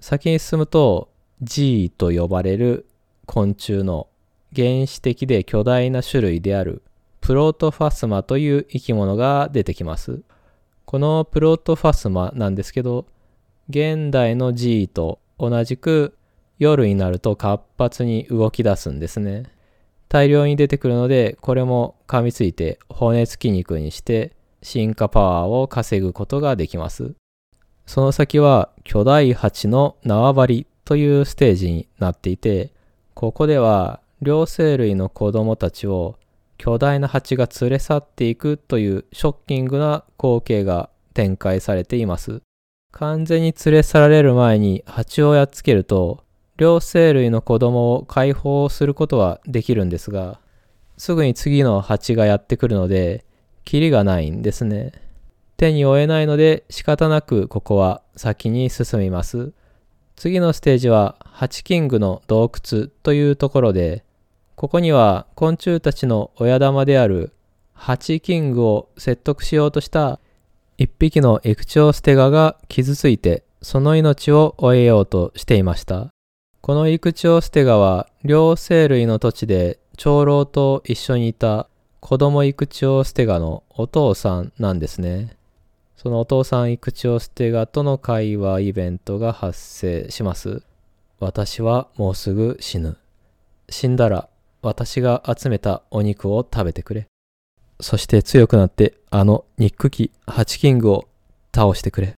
[0.00, 1.10] 先に進むと
[1.42, 2.86] G と呼ばれる
[3.26, 4.06] 昆虫の
[4.54, 6.82] 原始的で巨大な種類である
[7.20, 10.20] プロトファスマという生き物が出てきます。
[10.84, 13.06] このプロトファスマなんですけど、
[13.68, 16.16] 現代の G と同じく
[16.60, 19.46] 夜になると活発に動き出すんですね。
[20.08, 27.14] 大量に出てくるので、これも噛みついて骨付き肉にして進化パワーを稼ぐことができます。
[27.86, 32.70] その先は巨大蜂の縄張りというステージになっていて、
[33.14, 36.16] ここでは両生類の子供たちを
[36.58, 42.40] 巨大な蜂が連れ去っていくというショッキングな光景が展開されています。
[42.92, 46.24] 完全に連れ去られる前に蜂をやっつけると
[46.56, 50.38] 両生類の子供を解放することはできるんですが、
[50.96, 53.24] すぐに次の蜂がやってくるので、
[53.64, 54.92] キリがないんですね。
[55.56, 59.52] 手に負えないので仕方なくここは先に進みます。
[60.16, 64.04] 次のステージはハチキングの洞窟というところで、
[64.54, 67.32] ここには昆虫たちの親玉である
[67.72, 70.20] ハチキングを説得しようとした
[70.78, 76.10] 一匹のエクチョウステガが傷ついてその命を終えようとしていました。
[76.60, 81.68] このイクチョウステガは両生類の土地で長老と一緒にいた
[82.02, 85.36] 子供イクチョウステガのお父さんなんですね。
[85.96, 90.64] そのお父さんイクチョウステガとの会話イベントが発生します。
[91.20, 92.98] 私はもうすぐ死ぬ。
[93.68, 94.28] 死んだら
[94.62, 97.06] 私が集めたお肉を食べてくれ。
[97.80, 101.06] そして強くなってあの肉機ハチキングを
[101.54, 102.14] 倒してくれ。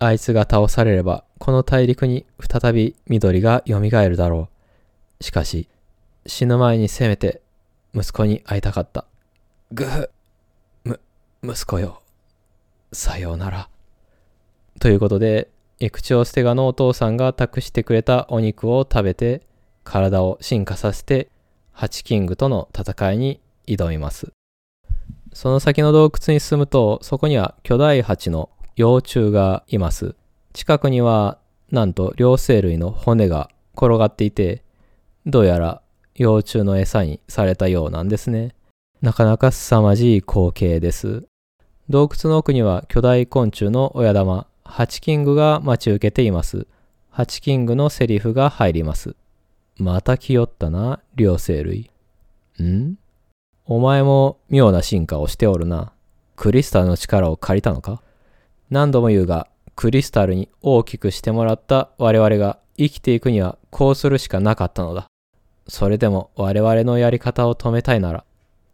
[0.00, 4.50] あいつが倒されればこの大陸に再び緑が蘇るだろ
[5.18, 5.24] う。
[5.24, 5.66] しかし
[6.26, 7.40] 死ぬ前にせめて
[7.94, 9.06] 息子に会いたかった。
[9.72, 10.10] ぐふ、
[10.84, 11.00] む、
[11.42, 12.02] 息子よ。
[12.92, 13.68] さようなら。
[14.78, 15.50] ということで、
[15.80, 19.42] エクチオステガのお父さんが託してくれたお肉を食べて、
[19.82, 21.28] 体を進化させて、
[21.72, 24.32] ハチキングとの戦いに挑みます。
[25.32, 30.14] その先の洞窟に進むと、そこには巨大ハチの幼虫がいます。
[30.52, 31.38] 近くには、
[31.72, 34.62] なんと両生類の骨が転がっていて、
[35.26, 35.80] どうやら
[36.14, 38.54] 幼虫の餌にされたようなんですね。
[39.04, 41.26] なかなか凄まじい光景です。
[41.90, 46.66] 洞窟の奥には巨大昆虫の親玉、ハチキングが待ち受けています。
[47.10, 49.14] ハチキングのセリフが入ります。
[49.76, 51.90] また来よったな、両生類。
[52.62, 52.94] ん？
[53.66, 55.92] お前も妙な進化をしておるな。
[56.34, 58.00] クリスタルの力を借りたのか？
[58.70, 65.08] 何度も言うが、クリスタルに大きくしてもらった我々が生きていくにはこうするしかなかったのだ。
[65.68, 68.24] それでも我々のやり方を止めたいなら、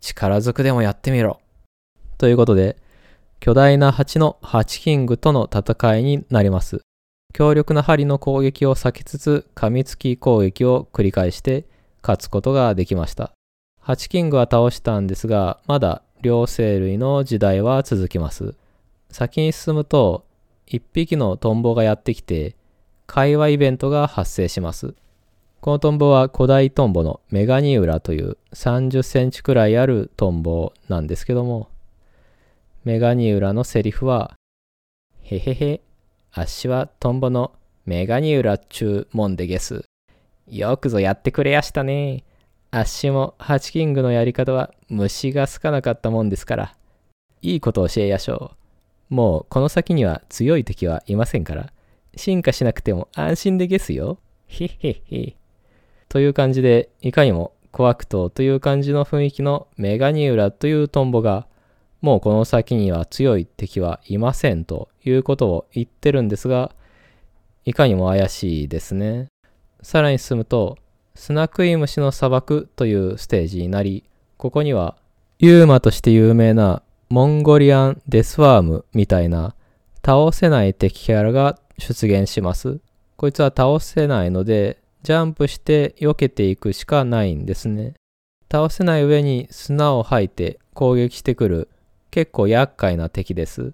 [0.01, 1.41] 力ずくでもやってみろ。
[2.19, 2.77] ということで、
[3.41, 6.81] 巨大な蜂のハチキングとの戦いになります。
[7.33, 11.65] 強力な針の攻撃を避けつつ、噛みつき攻撃を繰り返して
[12.03, 13.33] 勝つことができました。
[13.81, 18.55] ハチキングは倒したんですが、まだ両生類の時代は続きます。
[19.11, 20.27] 先に進むと、
[20.67, 22.57] 一匹のトンボがやってきて、
[23.07, 24.95] 会話イベントが発生します。
[25.61, 31.69] このトンボは古代トンボのメガニウラという30センチくらいあるトンボなんですけども、
[32.85, 34.37] メガニウラのセリフは、
[35.21, 35.81] へへへ、
[36.33, 37.53] あっしはトンボの
[37.85, 39.85] メガニウラっちゅうもんでげす。
[40.49, 42.25] よくぞやってくれやしたね。
[42.71, 46.75] あっしもハチキングのやり方は虫が好かなかったもんですから、
[47.43, 48.53] いいこと教えやしょ
[49.11, 49.15] う。
[49.15, 51.71] もうこの先には強い敵はいませんから、
[52.17, 54.19] 進化しなくても安心でげすよ。
[54.47, 55.40] へへへ。
[56.11, 61.47] という感じで、いかにもコアクトという感じの雰囲気のメガニウラというトンボが、
[62.03, 66.73] もうこの先には強い敵はいませんということを言ってるんですが、
[67.65, 69.29] いかにも怪しいですね。
[69.83, 70.79] さらに進むと、
[71.15, 74.03] 砂食い虫の砂漠というステージになり、
[74.37, 74.97] ここには、
[75.39, 79.55] ユーマとして有名なモンゴリアン・デスワームみたいな
[80.05, 82.81] 倒せない敵キャラが出現します。
[83.17, 87.95] こいつは倒せないので、ジャンプして避けていくしかないんですね。
[88.51, 91.69] 倒せない上に砂を吐いて攻撃してくる
[92.11, 93.73] 結構厄介な敵です。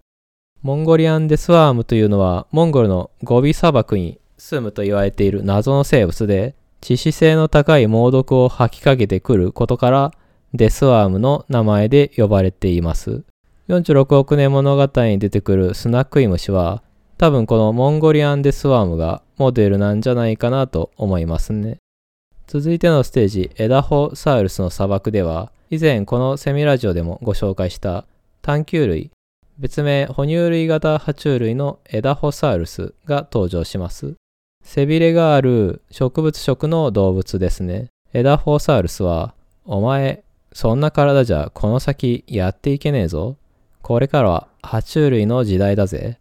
[0.63, 10.13] モンゴリアンデスワームというのはモンゴルのゴビ砂漠に住むと言われている謎の生物で致死性の高い猛毒を吐きかけてくることから
[10.55, 13.25] デスワームの名前で呼ばれています。
[13.69, 16.83] 46億年物語に出てくるスナックイムシは
[17.19, 21.79] 多分このモンゴリアンデスワームがモデルなんじゃないかなと思いますね。
[22.47, 28.05] 続いてのステージ、エダホサウルスの砂漠では、以前このセミラジオでもご紹介した
[28.43, 29.11] 探求類、
[29.59, 34.15] 別名哺乳類型爬虫類のエダホサウルスが登場します。
[34.63, 37.87] 背びれがある植物食の動物ですね。
[38.13, 43.37] エダホサウルスは、お前、そんな体じゃこの先やっていけねえぞ。
[43.81, 46.19] これからは爬虫類の時代だぜ。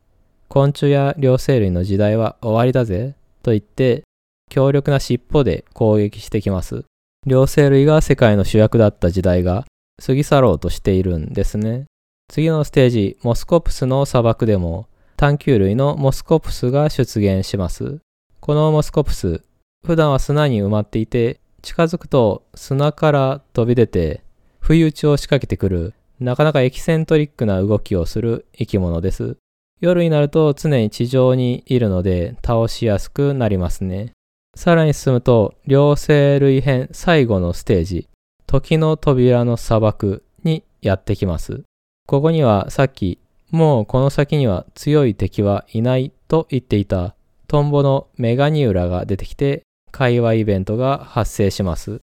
[0.47, 4.03] 昆虫や両生類の時代は終わりだぜ、と言って、
[4.49, 6.85] 強力な尻尾で攻撃してきます。
[7.25, 9.65] 両生類が世界の主役だった時代が
[10.05, 11.85] 過ぎ去ろうとしているんですね。
[12.31, 14.87] 次のステージ、モスコプスの砂漠でも、
[15.17, 17.99] 探求類のモスコプスが出現します。
[18.39, 19.41] このモスコプス、
[19.85, 24.21] 普段は砂に埋まっていて、近づくと砂から飛び出て、
[24.59, 29.37] 不意打ちを仕掛けてくる、なかなかエキセントリックな動きをする生き物です。
[29.81, 34.13] 夜になると常に地上にいるので倒しやすくなりますね。
[34.55, 38.07] さらに進むと、両生類編最後のステージ、
[38.47, 41.63] 時の扉の砂漠にやってきます。
[42.07, 43.19] ここにはさっき、
[43.51, 47.15] もうこの先には強い敵はいないと言っていた
[47.47, 51.99] トンボのメガニウラが出てきて、会話イベントが発生します。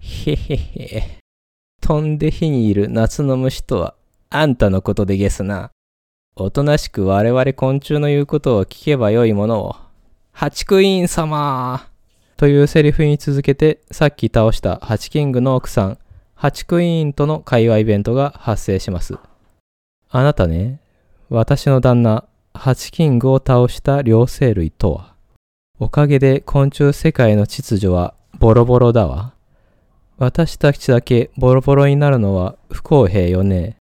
[0.00, 1.18] へへへ。
[1.82, 3.94] 飛んで火にいる夏の虫とは、
[4.30, 5.70] あんたのことでゲスな。
[6.34, 9.76] おとなしく我々昆虫の言うことを聞けばよいものを。
[10.32, 11.88] ハチクイーン様
[12.38, 15.98] というセリフに続けて、さっき倒したハチキングの奥さん、
[16.34, 19.18] ハチクイーンとの会話イベントが発生します。
[20.08, 20.80] あなたね、
[21.28, 22.24] 私の旦那、
[22.54, 25.14] ハチキングを倒した両生類とは。
[25.78, 29.34] おかげで昆虫世界の秩序はボロボロだわ。
[30.16, 33.76] 私たちだけボロボロになるのは不公平よね。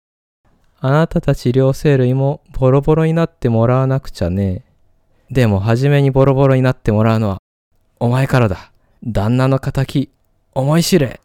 [0.83, 4.64] あなたたち両生類もボロボロになってもらわなくちゃね。
[5.31, 7.39] でも初めにボロボロになってもらうのは、
[7.99, 8.72] お前からだ。
[9.05, 10.09] 旦那の仇、
[10.55, 11.20] 思い知れ。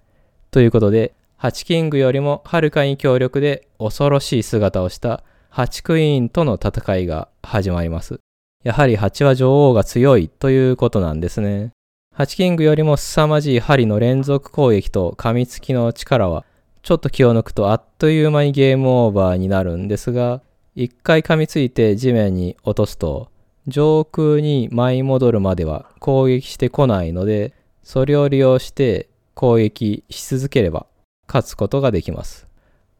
[0.51, 8.19] ということで、ハチキングよりもはるかに強力で恐ろしい姿をしたハチクイーンとの戦いが始まります。
[8.63, 11.71] やはりハチは女王が強いということなんですね。
[12.13, 16.45] ハチキングよりも凄まじい針の連続攻撃と噛みつきの力は
[16.85, 20.43] ちょっと気を抜くとあっという間にゲームオーバーになるんですが、
[20.75, 23.31] 一回噛みついて地面に落とすと、
[23.65, 30.85] 上空に舞い戻るまでは攻撃してこないので、それを利用して攻撃し続ければ
[31.27, 32.47] 勝つことができます。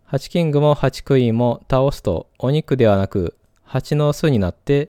[0.05, 4.88] ハチキングもハチクイーンも倒すとお肉ではなく蜂の巣になって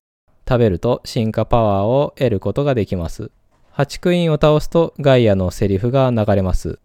[0.49, 3.29] 食べると進化パワーを得ることができます。
[3.69, 6.79] ハチクイーンを倒すとガイアのセリフが流れます。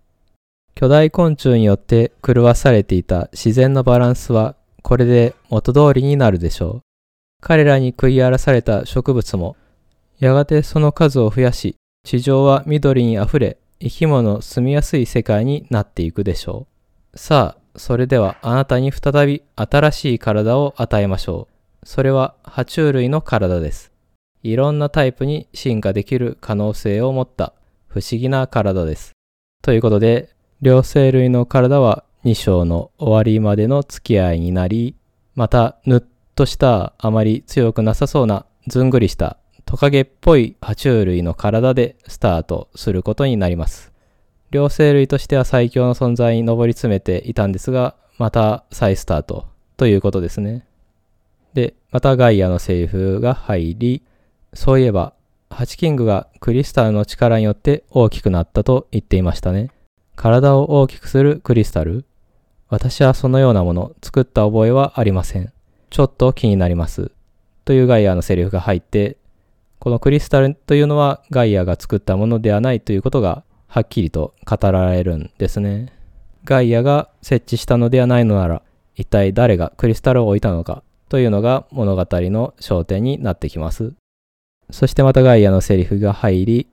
[0.75, 6.81] 巨大昆虫によって狂わされていた自然のバランスはこれで元通りになるでしょう。
[7.41, 9.57] 彼らに食い荒らされた植物も
[10.19, 16.69] やがてその数を増やし地上は緑にあふれ生き物住みやすい世界になっていくでしょ
[17.15, 17.19] う。
[17.19, 21.49] さあ、それではあなたに再び新しい体を与えましょ
[21.83, 21.87] う。
[21.87, 23.91] それは爬虫類の体です。
[24.43, 27.55] いろんなタイプに進化できる可能性を持った
[27.89, 29.13] 不思議な体です。
[29.63, 30.31] ということで、
[30.63, 34.95] 両生類の体は2章の終わりまでの付き合いになり、
[35.35, 36.03] またぬっ
[36.37, 43.91] としたあまり強くなさそうなずんぐりしたトカゲっぽい爬虫類の体でスタートすることになります。
[44.53, 49.47] 両生類としては最強の存在に上り詰めていたんですが、また再スタート
[49.77, 50.65] ということですね。
[51.55, 54.03] で、またガイアのセリフが入り、
[54.55, 55.13] そういえば、
[55.51, 59.73] ハチキングがクリスタルの力によって大きくなったと言っていましたね。
[60.17, 62.05] 体を大きくするクリスタル
[62.73, 65.53] 私はそのようなもの作った覚えはありません。
[65.91, 67.11] ちょっと気になります。
[67.67, 69.19] というガイアのセリフが入って、
[69.79, 75.93] このクリスタルというのはガイアが作ったものではないということがはっきりと語られるんですね。
[76.45, 78.63] ガイアが設置したのではないのなら、
[78.95, 83.93] 一体誰がクリスタルを置いたのかというのが物語の焦点になってきます。
[84.71, 86.69] そしてまたガイアのセリフが入り、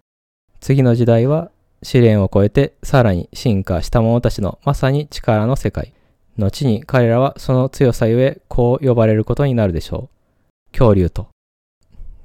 [0.61, 1.51] 次の時代は
[1.83, 5.93] 試練を超えてさらに進化した者たちのまさに力の世界。
[6.37, 10.71] 後に彼らはその強さゆえこう呼ばれることになるでしょう。
[10.71, 11.27] 恐竜と。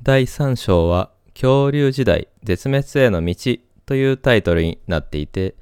[0.03, 3.35] 第3章は恐竜時代絶滅への道
[3.87, 5.55] というタイトルになっていて、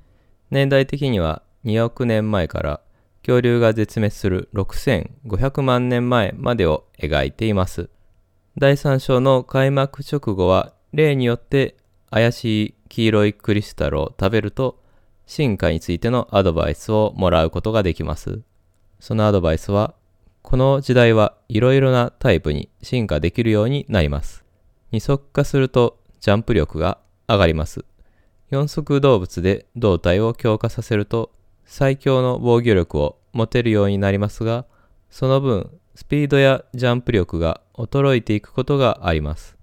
[0.51, 2.81] 年代的には2億年前から
[3.23, 7.89] 恐竜が絶滅する6500万年前までを描いています。
[8.59, 11.77] 第3章の開幕直後は例によって
[12.13, 14.79] 怪しい黄色いクリスタルを食べると
[15.27, 18.43] 進化についてのアドバイスをもらうことができます。
[19.01, 19.95] そのアドバイスは、
[20.43, 24.45] この時代はいろいろなタイプに進化できるようになります。
[24.91, 27.87] 二足化するとジャンプ力が上がります。
[28.51, 31.33] 四足動物で胴体を強化させると
[31.65, 34.67] 最強の防御力を持てるようになりますが、
[35.09, 39.57] その分スピードやジャンプ力が衰えていくことがあります。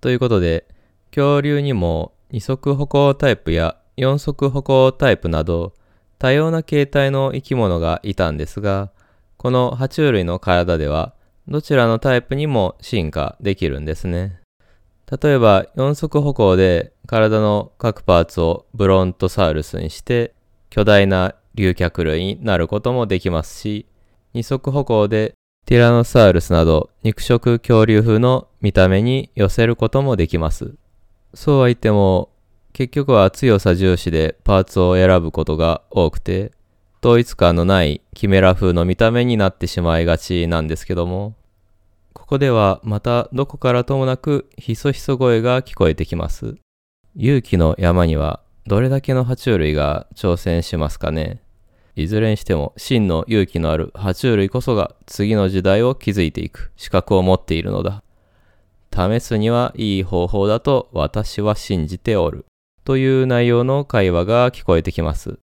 [0.00, 0.68] ということで、
[1.10, 5.74] 恐竜にも二足歩行タイプや四足歩行タイプなど
[6.18, 8.90] 多様な形態の生き物がいたんですが、
[9.36, 11.14] この爬虫類の体では
[11.48, 14.40] どちらのタイプにも進化できるんですね。
[15.10, 20.34] 例えば四足歩行で体の各パーツをブロントサウルスにして
[20.68, 23.86] 巨大な竜脚類になることもできますし、
[24.34, 25.34] 二足歩行で
[25.66, 30.74] ティラノサウルスなど肉食恐竜風の見た目に寄せることもできます。
[31.34, 32.30] そうは言っても、
[32.72, 36.52] 結局は強さ重視でパーツを選ぶことが多くて、
[37.02, 41.34] 統一感のないキメラ風の見た目になってしまいがちなんですけども、
[42.12, 46.56] ここではまたどこからともなくひそひそ声が聞こえてきます。
[47.16, 51.40] 勇気の山にはどれだけの爬虫類が挑戦しますかね
[51.96, 58.02] いずれにしても真の勇気のある爬虫類こそが次の時代を築いていく資格を持っているのだ。
[58.94, 62.44] 試すにはいい方法だと私は信じておる。
[62.84, 65.38] という内容の会話が聞こえてきます。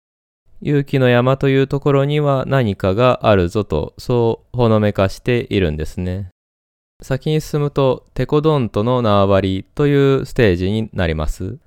[0.63, 6.31] 勇気の山というところには何かがあるぞと、そうほのめかしているんですね。
[7.03, 11.59] 先に進むと、テコドントの縄張りというステージになります。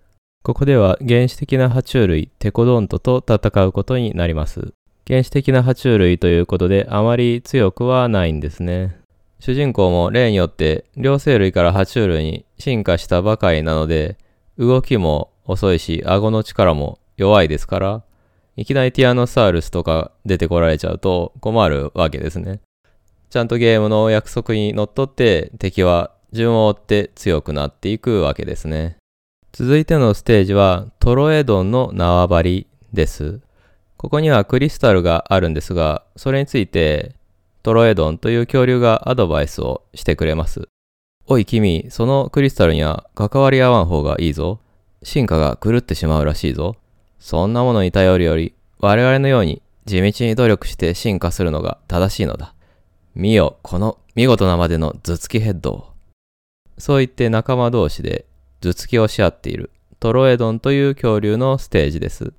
[0.43, 4.73] ここでは原始的な爬虫類テコドントと戦うことになります。
[5.05, 8.97] 原始的な爬虫類ということであまり強くはないんですね。
[9.40, 14.18] 主人公も例によって両生類から爬虫類に進化したばかりなので、
[14.58, 18.04] 動きも遅いし、顎の力も弱いですから、
[18.56, 22.60] いきなりティアノサウルスとか出てこられちゃうと困るわけですね。
[23.30, 28.98] ちゃんとゲームの約束にのっとって敵は順を追って強くなっていくわけですね。
[29.52, 33.42] 続いてのステージはトロエドンの縄張りです。
[33.98, 37.16] ここにはクリスタルがあるんですが、それについて
[37.68, 40.70] トロエドンという恐竜がアドバイスをしてくれます。
[41.26, 44.61] おい君、そのクリスタルには関わり合わん方がいいぞ。
[45.03, 46.78] 進化が狂ってしまうらしいぞ。
[47.20, 52.53] そんなものに頼るより、我々のように地道に努力して進化するのが正しいのだ。
[53.15, 55.88] 見よ、この見事なまでの頭突きヘッドを。
[56.78, 58.28] そう言って仲間同士で
[58.61, 62.32] 頭突きをし合っているトロエドンという恐竜のステージです。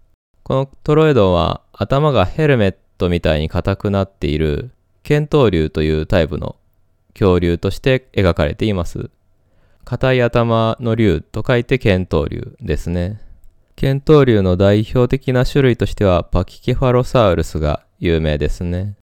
[0.43, 4.71] このトロエドンは頭がヘルメットみたいに硬くなっている
[5.09, 6.57] 剣闘竜というタイプの
[7.15, 9.09] 恐竜として描かれています。
[9.87, 13.19] 硬い頭の竜と書いて剣闘竜ですね。
[13.75, 18.97] 剣闘竜の代表的な種類としてはパキケファロサウルスが有名ですね。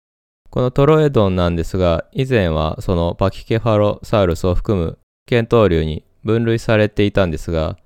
[0.52, 7.78] このトロエドンなんですが、以前はそのパキケファロサウルスを含む剣闘竜に分類されていたんですが、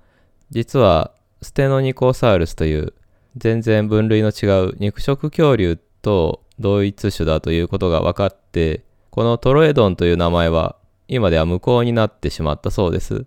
[0.50, 2.92] 実はステノニコサウルスという
[3.38, 10.76] 全然分類の違う肉食恐竜と同一種だということが分かって、このトロエドンという名前は
[11.08, 13.24] 今では無効になってしまったそうです。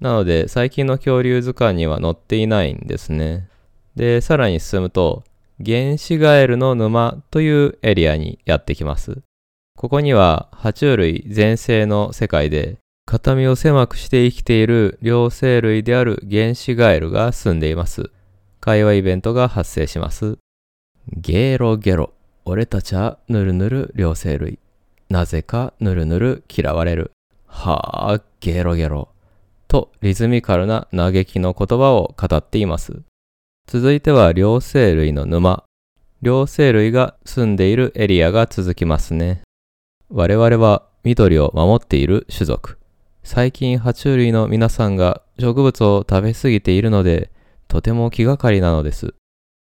[0.00, 3.48] なので最近の恐竜図鑑には載っていないんですね。
[3.96, 5.24] で、さらに進むと、
[5.64, 9.18] 原始ガエルの沼というエリアにやってきます。
[9.76, 18.10] ここには爬虫類全盛の世界で形見を狭くして生きている両生類である原始ガエルが住んでいます。
[18.60, 20.38] 会話イベントが発生します。
[21.12, 22.15] ゲロゲロ。
[22.48, 24.60] 俺たちはぬるぬる両生類。
[25.10, 27.10] なぜかぬるぬる嫌われる。
[27.44, 29.08] はあ、ゲロゲロ。
[29.66, 33.02] とリズミカルな嘆きの言葉を語っています。
[33.66, 35.64] 続いては両生類の沼。
[36.22, 39.42] 両生類が住んでいるエリアが続きますね。
[40.08, 42.78] 我々は緑を守っている種族。
[43.24, 47.32] 最近爬虫類の皆さんが植物を食べ過ぎているので、
[47.66, 49.14] とても気がかりなのです。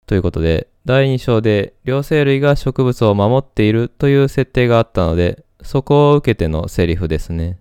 [0.06, 7.58] ということで、第2章で両生類が植物を守っているという設定があったので、そこを受けてのセリフですね。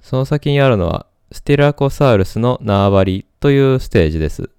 [0.00, 4.50] その先にあるのは、スティラコサウルスの縄張りというステージです。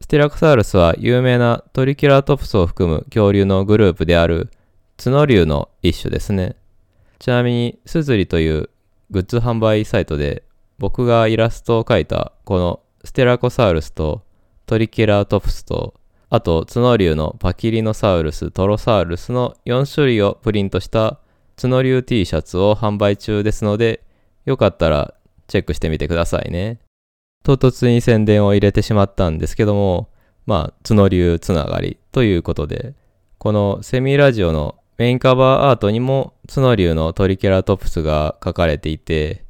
[0.00, 4.50] スティラコサウルスは有名なトリケラトプスを含む恐竜のグループである
[4.96, 6.54] 角竜の一種ですね。
[7.18, 8.70] ちなみに、スズリという
[9.10, 10.44] グッズ販売サイトで
[10.78, 14.22] 僕がイラストを描いたこのステラコサウルスと
[14.66, 15.94] トリケラトプスと
[16.28, 21.20] あと角竜のパキリノサウルス、トロサウルスの4種類をプリントした
[21.60, 24.02] 角竜 T シャツを販売中ですので
[24.44, 25.14] よかったら
[25.46, 26.80] チェックしてみてくださいね。
[27.44, 30.08] 唐突に宣伝を入れてしまったんですけども、
[30.46, 32.94] まあ、角竜つながりということで、
[33.38, 39.44] このセミラジオのメインカバーアートにも角竜のトリケラトプスが書かれていて、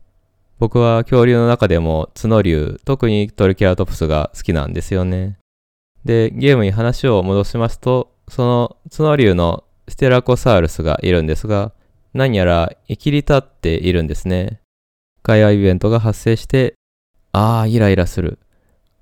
[0.58, 5.38] 僕は恐竜の中でも角竜、特にトリケラトプスが好きなんですよね。
[6.06, 11.72] で、ゲームに話を戻しますと、その角竜のステラコサウルスがいるんですが、
[12.14, 14.60] 何やら生きり立っているんですね。
[15.24, 16.74] 会話イベントが発生して、
[17.32, 18.38] ああ、イライラする。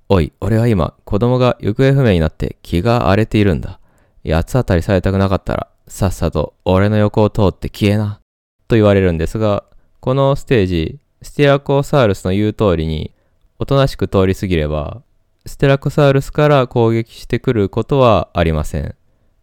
[0.09, 3.79] おい、俺は今、子供が行方不明になって気が荒れているんだ。
[4.27, 8.19] 八つ当たりされたくなかったら、さっさと俺の横を通って消えな。
[8.67, 9.63] と言われるんですが、
[9.99, 13.13] このステージ、ステラコサウルスの言う通りに、
[13.59, 15.03] おとなしく通り過ぎれば、
[15.45, 18.95] ステラコサウルスから攻撃してくることはありません。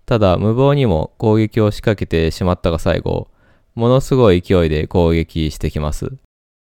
[0.05, 3.29] ただ、無謀にも攻撃を仕掛けてしまったが最後、
[3.75, 6.13] ものすごい勢いで攻撃してきます。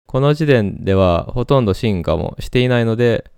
[0.08, 3.30] この時点ではほとんど進化もしていないので、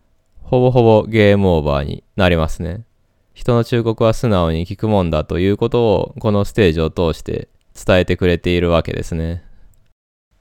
[0.41, 2.85] ほぼほぼゲームオーバーになりますね。
[3.33, 9.43] 人の忠告は素直に聞くもんだということをこのステージを通して伝えてくれているわけですね。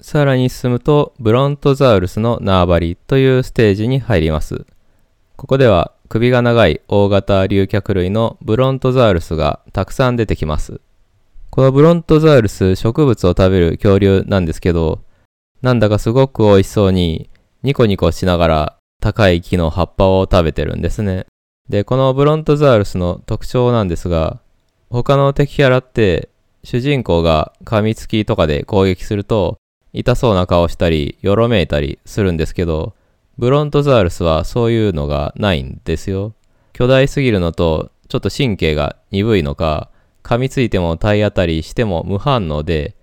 [0.01, 4.65] さらに進むとブロントザウルスの縄張りというステージに入ります。
[5.41, 10.83] ここでは首が長い大型竜脚類のブロントザウルスがたくさん出てきます。
[11.49, 15.01] このブロントザウルス植物を食べる恐竜なんですけど、
[15.63, 17.31] なんだかすごく美味しそうに
[17.63, 21.25] ニコニコしながら高い木の葉っぱを食べてるんですね。
[21.71, 24.41] で、このブロントザウルスの特徴なんですが、
[24.91, 26.29] 他の敵キャラって
[26.65, 29.57] 主人公が噛みつきとかで攻撃すると
[29.95, 32.93] 痛そうな顔したりよろめいたりするんですけど、
[33.41, 36.35] ブロントザウルスはそういうのがないんですよ。
[36.75, 39.89] 巨大すぎるのとちょっと神経が鈍いのか、
[40.23, 42.97] 噛みついても体当たりしても無反応で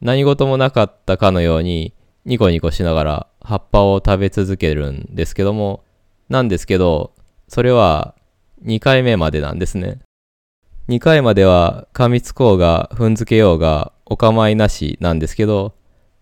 [0.00, 1.92] 何事もなかったかのように
[2.24, 5.84] ニコニコしながら葉っぱを食べ続けるんですけども、
[6.30, 7.12] なんですけど、
[7.46, 8.14] それは
[8.64, 10.00] 2回目までなんですね。
[10.88, 15.74] 2回までは噛みつこうが踏んづけようがお構いなしなんですけど、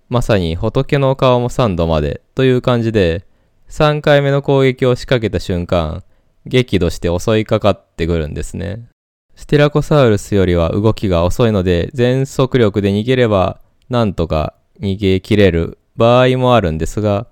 [0.08, 3.29] まさに仏の顔も3度までという感じで、
[3.70, 6.02] 3回目の攻撃を仕掛けた瞬間、
[6.44, 8.88] 激怒して襲いかかってくるんですね。
[9.36, 17.28] ステラコサウルスよりは動きが遅いので、全速力で逃げれば、なんとか逃げ切れる場合もあるんですが、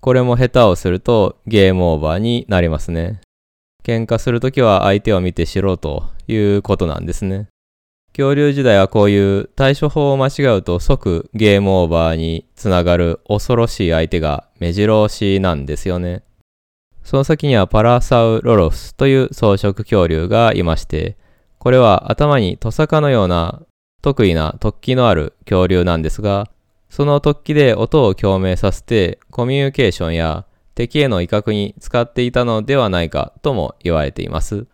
[0.00, 3.22] これも下手をするとゲームオーバーになりますね。
[3.82, 7.48] 喧嘩するときは相手を見てしろということなんですね。
[8.18, 16.24] 恐竜時代はこういう対処法を間違うと即ゲームオーバーにつながる恐ろしい相手が目白押しなんですよね。
[17.04, 21.16] その先にはパラサウロロフスという草食恐竜がいまして、
[21.60, 23.62] これは頭にトサカのような
[24.02, 26.50] 得意な突起のある恐竜なんですが、
[26.90, 30.44] その突起で音を共鳴させてコミュニケーションや
[30.74, 34.66] 敵への威嚇に使っていたのではないかとも言われています。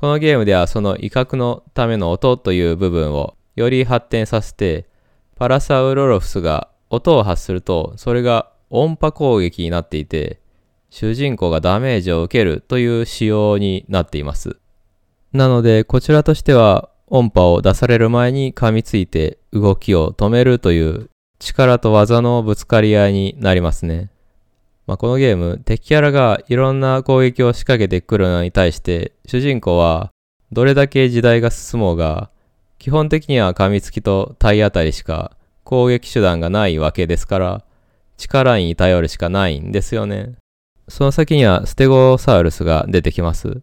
[0.00, 4.88] このゲームではその威嚇のための音という部分をより発展させて、
[5.36, 10.40] パラサウロロフスが音を発するとそれが音波攻撃になっていて、
[10.88, 14.56] 主人公がダメージを受けるという仕様になっています。
[15.34, 24.10] なので、こちらとしては音波を出される前に噛みついて動きを止めるという力と技のぶつかり合いになりますね。
[24.90, 30.10] まあ、このゲーム、敵キャラがいろんな攻撃を仕掛けてくるのに対して、主人公は
[30.50, 32.28] どれだけ時代が進もうが、
[32.80, 37.64] 基本的には噛みつきと体当たりしか攻撃手段がないわけですから、
[38.16, 40.34] 力に頼るしかないんですよね。
[40.88, 43.62] その先にはステゴサウルスが出てきます。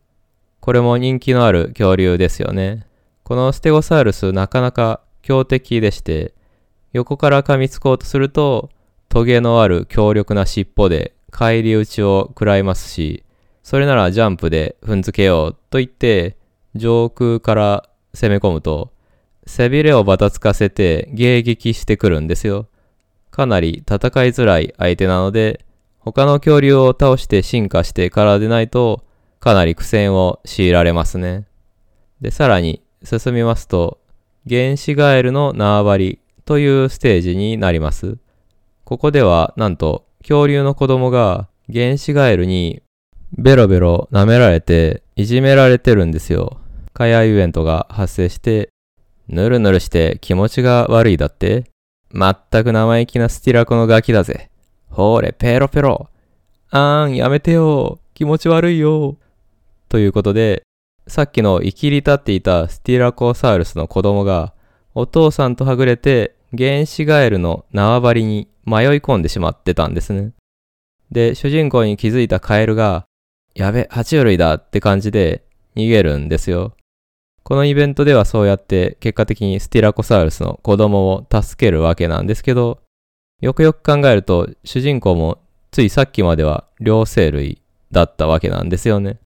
[0.62, 2.86] これも人気のある恐竜ですよね。
[3.26, 6.34] このステゴサウルスなかなか強敵でして、
[6.94, 8.70] 横から噛みつこうとすると、
[9.10, 13.24] トゲのある強力な尻尾で返り討ちを食らいますし、
[13.64, 16.38] それならジャンプで踏んづけようと言って、
[16.76, 18.92] 上空から攻め込むと、
[19.46, 22.68] 背びれをばたつかせて迎撃してくるんですよ。
[23.32, 25.66] かなり戦いづらい相手なので、
[26.00, 29.04] 他の恐竜を倒して進化してからでないと、
[29.40, 31.46] かなり苦戦を強いられますね。
[32.22, 34.00] で、さらに進みますと、
[34.50, 38.18] 原始ガエルの縄張りというステージになります。
[38.86, 42.82] ここでは、なんと、恐竜の子供が原始ガエルに
[43.38, 46.60] ベロベロ舐められていじめられてるんですよ。
[46.92, 48.68] 会話イベントが発生して、
[49.30, 51.72] ぬるぬるして気持ちが悪いだって
[52.10, 54.50] まったく生意気なスティラコのガキだぜ。
[54.90, 56.10] ほれ、ペロペロ。
[56.72, 58.00] あーん、やめてよ。
[58.14, 59.16] 気持ち悪いよ。
[59.88, 60.64] ということで、
[61.08, 64.54] さっきの生きり立っていたスティラコサウルスの子供が、
[64.94, 70.34] お父さんとはぐれて原始ガエルの縄張りに迷い込んでしまってたんですね。
[71.10, 73.06] で、主人公に気づいたカエルが、
[73.56, 75.44] やべ、爬虫類だって感じで
[75.76, 76.74] 逃げるんですよ。
[77.44, 82.82] このイベントではそうやって結果的にスティラコサウルスの子供を助けるわけなんですけど、
[83.40, 85.40] よくよく考えると主人公も
[85.72, 87.62] ついさっきまでは両生類
[87.92, 89.20] だったわけなんですよね。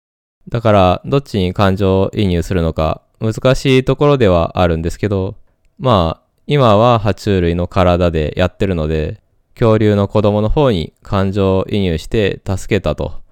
[0.49, 5.37] だからどっちに感情移入するのか難しいところではあるんですけど、
[5.79, 9.21] まあ今は爬虫類の体でやってるので、
[9.59, 13.23] 恐竜の子供の方に感情移入して助けたと、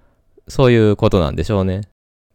[0.48, 1.82] そういうことなんでしょうね。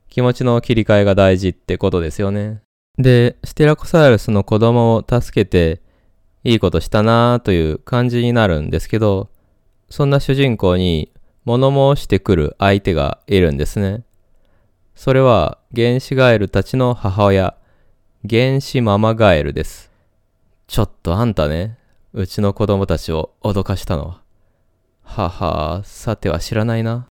[0.10, 2.62] 気持ちの切り替えが大事ってことですよね。
[2.98, 5.82] で、ステラコサウルスの子供を助けて、
[6.44, 9.30] いいことしたなーという感じになるんですけど、
[9.90, 11.12] そんな主人公に
[11.44, 14.04] 物申してくる相手がいるんですね。
[14.96, 17.56] それは原始ガエルたちの母親、
[18.30, 19.92] 原始ママガエルです。
[20.68, 21.78] ちょっとあんたね、
[22.14, 24.22] うちの子供たちを脅かしたのは。
[25.04, 27.08] ははさては知らないな。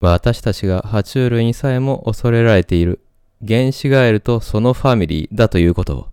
[0.00, 3.00] 私たちが爬虫類にさえも恐れられている
[3.46, 6.08] 原始ガエルとそのファミリーだということを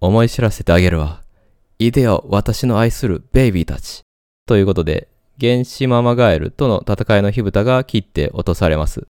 [0.00, 1.22] 思い知らせてあげるわ。
[1.78, 4.00] いでよ、私の愛するベイビーたち。
[4.46, 9.06] ということで、原始ママガエルとの戦いの火蓋が切って落とされます。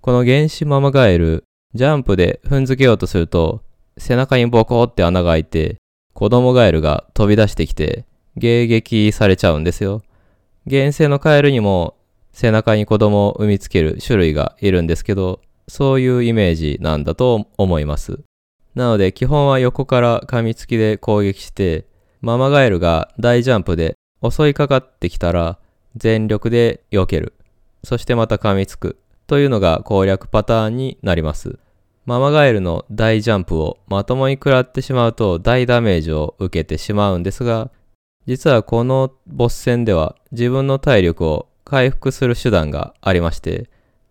[0.00, 3.62] この原始ママガエル、ジャンプで踏んづけようとすると、
[3.98, 5.81] 背中にボコって穴が開いて、
[6.14, 8.04] 子供ガエルが飛び出してきて、
[8.36, 10.02] 迎撃されちゃうんですよ。
[10.68, 11.96] 原生のカエルにも
[12.32, 18.20] 背中に子供を産みつける種類がいるんですけど、そういうイメージなんだと思います。
[18.74, 21.86] なので基本は横から噛みつきで攻撃して、
[22.20, 25.58] ママガエルが大ジャンプで襲いかかってきたら
[25.96, 27.34] 全力で避ける。
[27.84, 28.98] そしてまた噛みつく。
[29.26, 31.58] というのが攻略パターンになります。
[32.04, 37.70] ママガエルの大ジャンプをまともに食らってしまうと大ダメージを受けてしまうんですが、
[38.26, 43.70] 実はこのボス戦では自分の体力を回復する手段がありまして、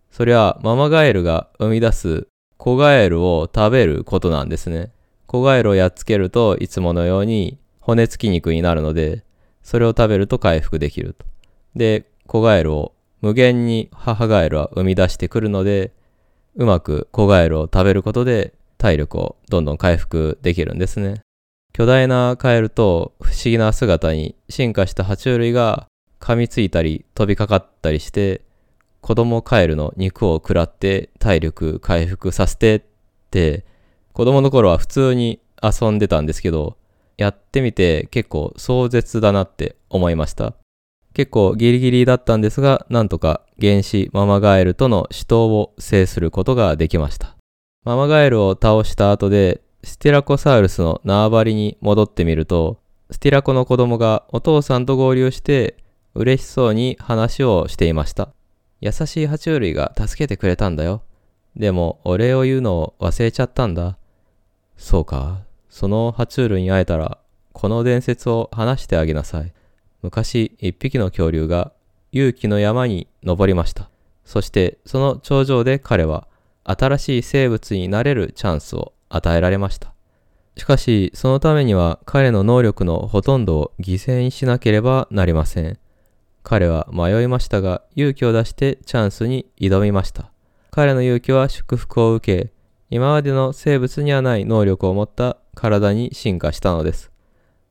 [0.09, 2.27] それはママガエルが生み出す
[2.57, 4.91] 子ガエルを食べることなんですね。
[5.27, 9.25] 子ガエルをやっつけるといつものように骨付き肉になるので、
[9.63, 11.25] それを食べると回復できると。
[11.75, 15.91] で、子ガエルを無限に母ガエルは生み出してくるので、
[16.55, 21.21] うまく子ガエルを食べることで体力をどんどん回復できるんですね。
[21.73, 25.87] 巨大なカエルと不思議な姿に進化した爬虫類が
[26.19, 28.41] 噛みついたり飛びかかったりして
[28.99, 32.81] 子供カエルの肉を食らって体力回復させてっ
[33.31, 33.65] て
[34.13, 36.77] 子供の頃は普通に遊んでたんですけど
[37.17, 40.53] やってみて結構壮絶だなって思いました
[41.13, 47.35] 結構ギリギリだったんですがなんとか原始ママガエルとの死闘を制することができました
[47.83, 52.79] ママガエルを倒した後でスティラコサウルスの縄張りに戻ってみると
[53.11, 55.75] スティラコの子供がお父さんと合流して
[56.13, 58.29] 嬉しそうに話をしていました。
[58.79, 61.03] 優しい爬虫類が助けてくれたんだよ。
[61.55, 63.97] でも、お礼を言うのを忘れちゃったんだ。
[64.77, 65.41] そうか。
[65.69, 67.17] その爬虫類に会えたら、
[67.53, 69.53] この伝説を話してあげなさい。
[70.01, 71.73] 昔、一匹の恐竜が
[72.11, 73.89] 勇気の山に登りました。
[74.25, 76.27] そして、その頂上で彼は、
[76.63, 79.93] 新しい生物になれるチャンスを与えられました。
[80.57, 85.79] しかし、そのためには彼の能力のほとんどを犠牲にしなければなりません。
[86.43, 90.31] 彼は迷いましたが勇気を出してチャンスに挑みました。
[90.71, 92.51] 彼の勇気は祝福を受け、
[92.89, 97.11] 今までの生物にはない能力を持った体に進化したのです。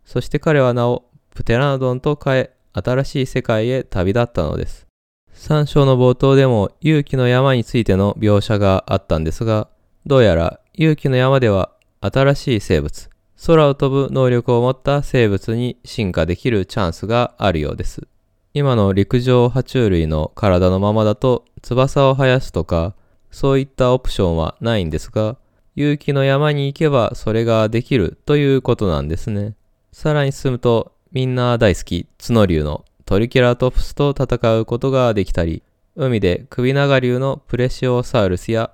[0.05, 1.05] そして彼はなお
[1.41, 4.87] プテラノドンと変え新しい世界へ旅立ったのです。
[5.33, 9.69] 3章の冒頭でも勇気の山についての描写があったんですが、
[10.05, 11.71] どうやら勇気の山では
[12.03, 13.09] 新しい生物、
[13.47, 18.07] 空を飛ぶ能力を持った生物に進化できるチャンスがあるようです。
[18.53, 22.95] 今の陸上爬虫類の体のままだと翼を生やすとか、
[23.31, 25.39] そういったオプションはないんですが、
[25.75, 29.55] 勇気の山に行けばそれができるということなんですね。
[29.91, 35.65] さらに進むと、みんな大好き角竜のトリケラトプスと戦うことができたり、
[35.97, 38.71] 海で首長竜のプレシオサウルスや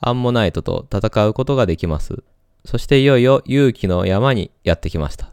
[0.00, 2.24] アンモナイトと戦うことができます。
[2.64, 5.30] そしていよいよ勇気の山にやってきました。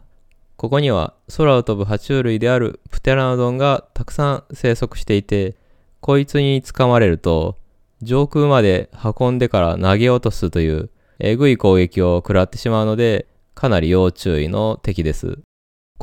[0.56, 5.56] ここには空を飛ぶ爬虫類であるプテラノドンがたくさん生息していて、
[6.00, 7.58] こいつに掴まれると
[8.00, 13.26] 上空まで運んでから投げ落とすというえぐい攻撃を食らってしまうので、
[13.56, 15.38] かなり要注意の敵です。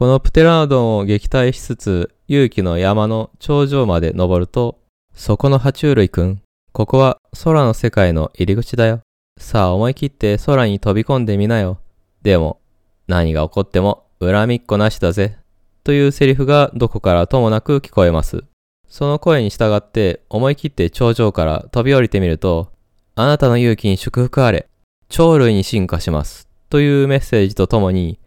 [0.01, 4.79] このプテラノドンを撃退しつつ、勇気の山の頂上まで登ると、
[5.13, 6.41] そこの爬虫類くん、
[6.71, 9.01] ここは空の世界の入り口だよ。
[9.39, 11.81] さあ思い切って空に飛び込んでみなよ。
[12.23, 12.59] でも、
[13.05, 15.37] 何が起こっても恨みっこなしだぜ。
[15.83, 18.43] というセリフがどこからともなく聞こえます。
[18.87, 22.71] その声に従って思い切って頂上から飛び降りてみると、
[23.13, 24.67] あなたの勇気に祝福あれ。
[25.09, 26.49] 鳥類に進化します。
[26.71, 28.17] というメッセージとともに、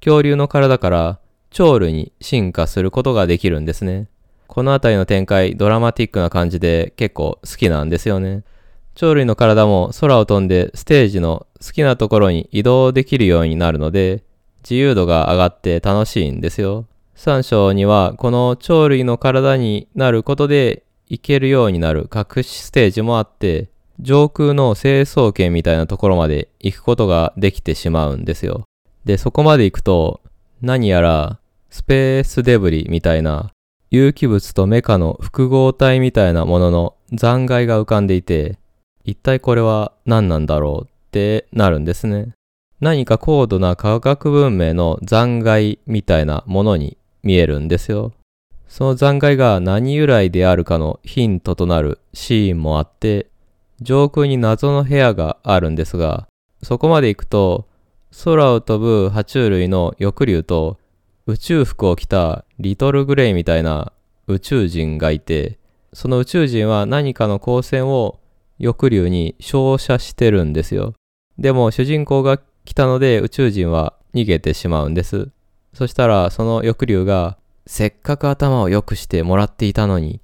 [0.00, 1.18] 恐竜の体から
[1.50, 4.08] 鳥類に進化することができるんですね。
[4.46, 8.42] このあたりの展開、ドラマティックな感じで結構好きなんですよね。
[8.94, 14.24] 鳥類の体も空を飛んでステージの好きなところに移動できるようになるので、
[14.62, 16.86] 自由度が上がって楽しいんですよ。
[17.16, 23.68] 3章にはこの鳥類の体になることで行けるようになる隠しステージもあって、
[24.00, 28.64] 上空の成層圏みたいなところまで行くことができてしまうんですよ。
[29.04, 30.20] で、そこまで行くと、
[30.60, 31.38] 何やら
[31.70, 33.50] スペースデブリみたいな
[33.90, 38.58] 有機物とメカの複合体みたいなものの残骸が浮かんでいて、
[39.04, 42.34] 一体これは何なんだろうってなるんですね。
[42.80, 48.12] 何か高度な科学文明の残骸みたいなものに見えるんですよ。
[48.68, 53.26] その残骸が何由来であるかのヒントとなるシーンもあって、
[53.80, 56.28] 上空に謎の部屋があるんですが、
[56.62, 57.66] そこまで行くと、
[58.24, 60.78] 空を飛ぶ爬虫類の翼竜と
[61.26, 63.92] 宇宙服を着たリトルグレイみたいな
[64.26, 65.58] 宇宙人がいて、
[65.92, 68.20] その宇宙人は何かの光線を
[68.60, 70.94] 翼竜に照射してるんですよ。
[71.38, 75.30] でも主人公が来たので宇宙人は逃げてしまうんです。
[75.72, 80.20] そしたらその翼竜がせっかく頭を良くしてもらっていたのに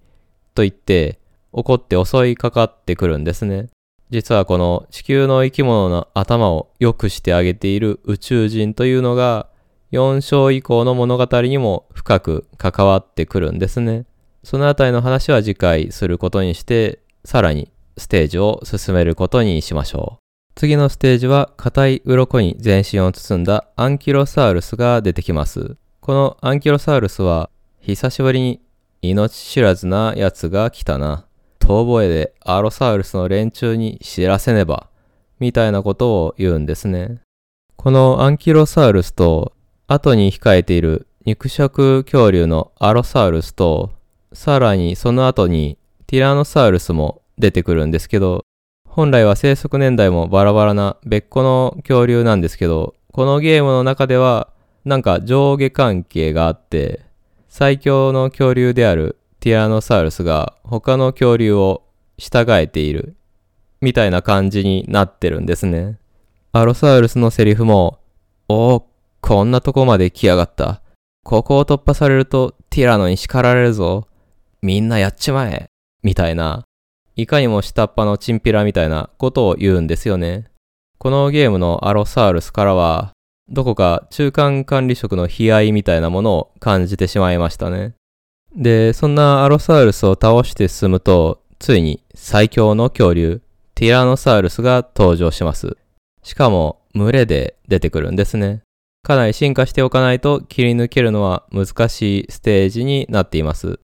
[0.54, 1.20] と言って
[1.52, 3.68] 怒って襲いかかってくるんですね。
[4.10, 9.48] 実はこの地球の生き物の頭を良くしてあげている宇宙人というのが
[9.92, 14.06] 4章以降の物語にも深く関わってくるんですね。
[14.42, 20.26] そのあたりの話は次回することにして、さらにステージを進めることにしましょう。
[20.54, 25.76] 次のステージは硬い鱗に全身を包んだアンキロサウルスが出てきます。
[26.00, 27.50] このアンキロサウルスは
[27.80, 28.60] 久しぶりに
[29.02, 31.25] 命知らずな奴が来たな。
[31.66, 34.86] 遠吠えでアロサウルスの連中に知らせねば、
[35.40, 37.20] みたいなことを言うんですね。
[37.74, 39.52] このアンキロサウルスと、
[39.88, 43.90] 後に控えている肉食恐竜のアロサウルスと、
[44.32, 48.44] さらにその後にティラノサウルスも出てくるんですけど、
[48.88, 54.50] 本来は生息年代もバラバラな別個の恐竜なんですけど、このゲームの中では
[54.84, 57.00] なんか上下関係があって、
[57.48, 61.84] 最強の恐竜であるティラノサウルスが他の恐竜を
[62.18, 63.14] 従えている
[63.80, 66.00] みたいな感じになってるんですね。
[66.50, 68.00] アロサウルスのセリフも、
[68.48, 68.88] おお、
[69.20, 70.82] こんなとこまで来やがった。
[71.22, 74.08] ここを突破されるとティラノに叱られるぞ。
[74.62, 75.66] みんなやっちまえ。
[76.02, 76.64] みたいな、
[77.14, 80.46] いかにも下っ端のチンピラみたいなことを言うんですよね。
[80.98, 83.12] このゲームのアロサウルスからは、
[83.48, 87.94] どこか中間管理職の悲哀みたいなものを感じてしまいましたね。
[88.56, 93.42] で、そんなアロサウルスを倒して進むと、ついに最強の恐竜、
[93.74, 95.76] ティラノサウルスが登場します。
[96.22, 98.62] しかも、群れで出てくるんですね。
[99.02, 103.78] かなり進化しておかないと切り抜けるのは難しいステージになっています。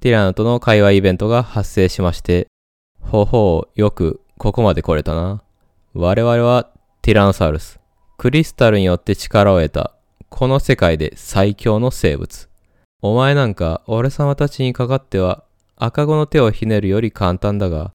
[0.00, 2.48] ティラノとの会話イベントが発生しまして、
[3.00, 5.42] ほほう、よくここまで来れたな。
[5.92, 6.70] 我々は
[7.02, 7.78] ティラノサウルス。
[8.16, 9.94] クリスタルによって力を得た、
[10.30, 12.48] この世界で最強の生物。
[13.06, 15.44] お前なんか俺様たちにかかっては
[15.76, 17.90] 赤子の手をひねるより簡単だが、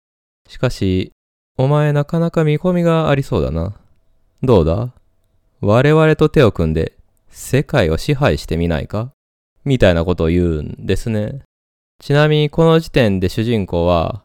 [0.48, 1.11] しかし、
[1.57, 3.73] お前なかなか見込みがありそうだな。
[4.44, 4.94] どうだ？
[5.61, 6.94] 我々と手を組んで
[7.27, 9.10] 世界を支配してみないか？
[9.65, 11.41] みたいなことを言うんですね。
[11.99, 14.22] ちなみにこの時点で主人公は、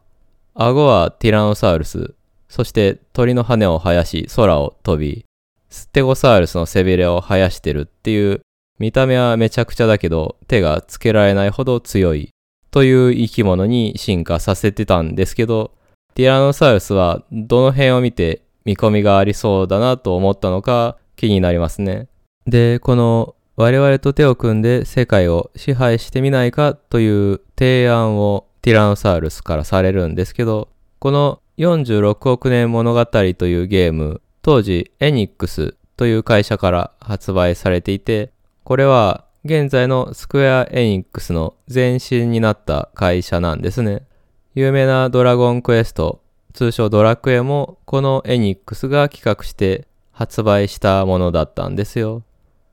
[0.53, 2.13] 顎はティラノサウルス、
[2.47, 5.25] そして鳥の羽を生やし空を飛び、
[5.67, 8.41] ステゴサウルスの背びれを生やしてるっていう
[8.79, 12.29] 見た目はめちゃくちゃだけど手がつけられないほど強い
[12.71, 15.71] という生き物に進化させてたんですけど、
[16.13, 22.07] ティラノサウルスはどの辺を見て見込みがありそうだなと思ったのか気になりますね。
[22.45, 30.67] で、この我々と手を組んで世界を支配してみないかという提案をティラノサウルスからされるんですけど、
[30.99, 38.31] この46億年物語というゲーム、当時エニックスという会社から発売されていて、
[38.65, 44.07] これは現在のスクエア・エニックスの前身になった会社なんですね。
[44.55, 52.23] 有名なドラゴンクエスト、通称ドラクエもこのエニックスが企画して発売したものだったんですよ。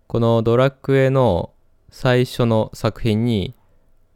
[0.06, 1.52] このドラクエの
[1.90, 3.54] 最初の作品に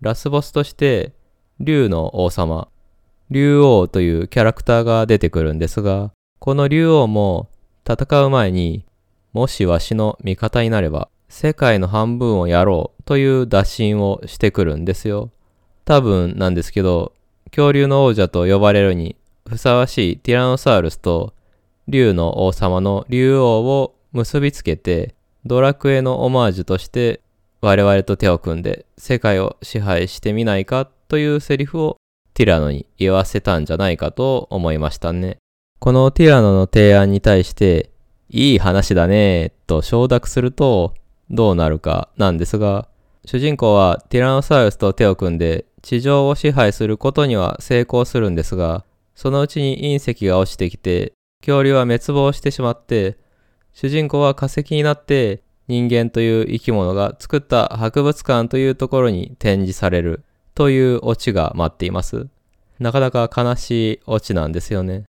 [0.00, 1.12] ラスボスとして
[1.60, 2.68] 竜の王様、
[3.28, 7.50] 竜王というキャラクターが出てくるんですが、この竜王も
[7.86, 8.86] 戦う前に
[9.34, 15.30] もしわしの味方になれば世界の半分をやろうという打診をしてくるんですよ。
[15.84, 17.12] 多分なんですけど、
[17.50, 21.34] 恐竜の王者と呼ばれるにふさわしいティラノサウルスと
[21.88, 25.14] 竜の王様の竜王を結びつけて、
[25.44, 27.20] ドラクエのオマージュとして
[27.60, 31.98] 我々と手を組んで世界を支配してみないかというセリフを
[32.32, 35.36] ティラノに言わせたんじゃないかと思いましたね。
[35.80, 37.90] このティラノの提案に対して、
[38.30, 40.94] いい話だねと承諾すると、
[41.30, 42.88] どうなるかなんですが、
[43.24, 48.84] 主人公はティラノサウルスと手を組んで地上を支配することには成功するんですが、
[49.14, 53.16] そのうちに隕石が落ちてきて、恐竜は滅亡してしまって、
[53.72, 60.24] 主人公は化石になって人間という生き物が作った博物館というところに展示される
[60.54, 62.28] というオチが待っています。
[62.78, 65.04] なかなか悲しいオチなんですよね。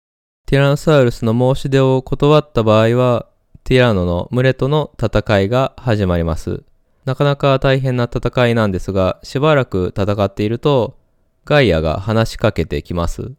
[0.47, 3.27] ティラノサウルスの申し出を断った場合は、
[3.67, 6.63] ティラノの群れとの戦いが始まります。
[7.03, 10.95] なかなか大変な戦いなんですが、しばらく戦っていると、
[11.43, 13.33] ガイアが話しかけてきます。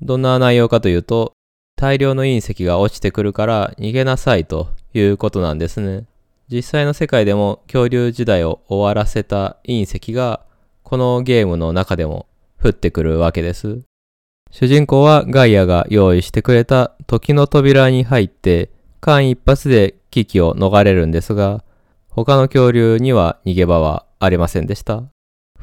[0.00, 1.32] どんな内容かというと、
[1.74, 6.04] 大量の隕石が落ちてくるから逃げなさいということなんですね。
[6.48, 10.42] 実際の世界でも恐竜時代を終わらせた隕石が、
[10.84, 12.26] このゲームの中でも
[12.62, 13.80] 降ってくるわけです。
[14.52, 18.70] 主人公はガイアが用意してくれた時の扉に入って
[19.02, 21.64] 間一髪で危機を逃れるんですが、
[22.08, 25.02] 他の恐竜には逃げ場はありませんでした。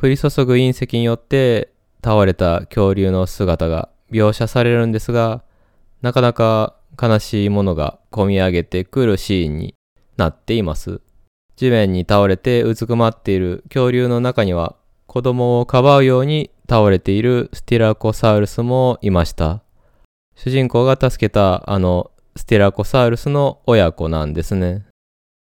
[0.02, 1.72] 降り注ぐ隕石によって
[2.04, 5.44] 倒れた恐竜の姿が描写されるんですが、
[6.02, 9.74] なかなか悲しいものが込み上げてくるシーンに
[10.18, 11.00] なっています。
[11.56, 14.76] 地面に倒れてうずくまっている恐竜の中には
[15.08, 19.62] 子供をかばうように倒れているスティラコサウルスもいました。
[20.36, 22.12] 主人公が助けたあの
[22.50, 24.84] ステラコサウルスの親子なんですね。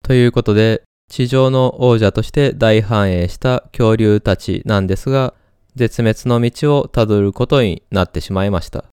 [0.04, 5.36] ということで、地上の王者として大繁栄した恐竜たちなんですが、
[5.76, 8.86] 絶滅の道をたどることになってしまいました。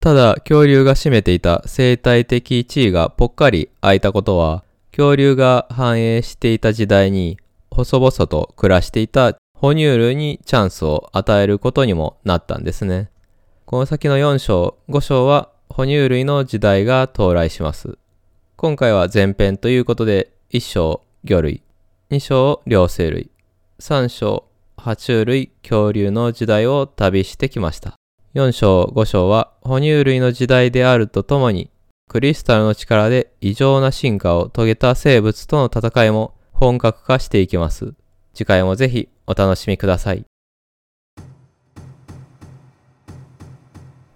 [0.00, 7.36] ただ、恐竜が占めていた生態的地位がぽっかり空いたことは、恐竜が繁栄していた時代に
[7.70, 13.10] 細々と暮らしていた哺乳類にチャンスを与えることにもなったんですね。
[13.66, 17.98] この先の4章、5章は哺乳類の時代が到来します。
[18.56, 21.62] 今回は前編ということで、1章魚類、
[22.10, 23.30] 2章両生類、
[23.78, 27.94] 3章爬虫類恐竜の時代を旅してきました。
[28.34, 31.70] 4章5章は哺乳類の時代であるとともに、
[32.08, 37.94] クリスタルの力で異常な進化を遂げた生物との戦いも本格化していきます。
[38.34, 40.24] 次回もぜひお楽しみください。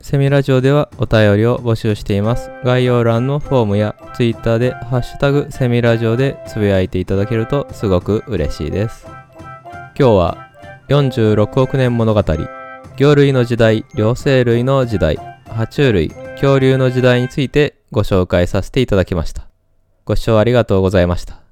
[0.02, 2.50] セミラジオではお便りを募集しています。
[2.64, 9.06] 概要欄のフォームや Twitter でハッシュタグセミラジオでつぶやいていただけるとすごく嬉しいです。
[9.96, 10.50] 今日は
[10.88, 12.22] 46億年物語、
[12.96, 15.16] 魚類の時代、両生類の時代、
[15.46, 19.46] 爬虫類、恐竜の時代についてご紹介させていただきました。
[20.04, 21.38] ご視聴ありがとうございました。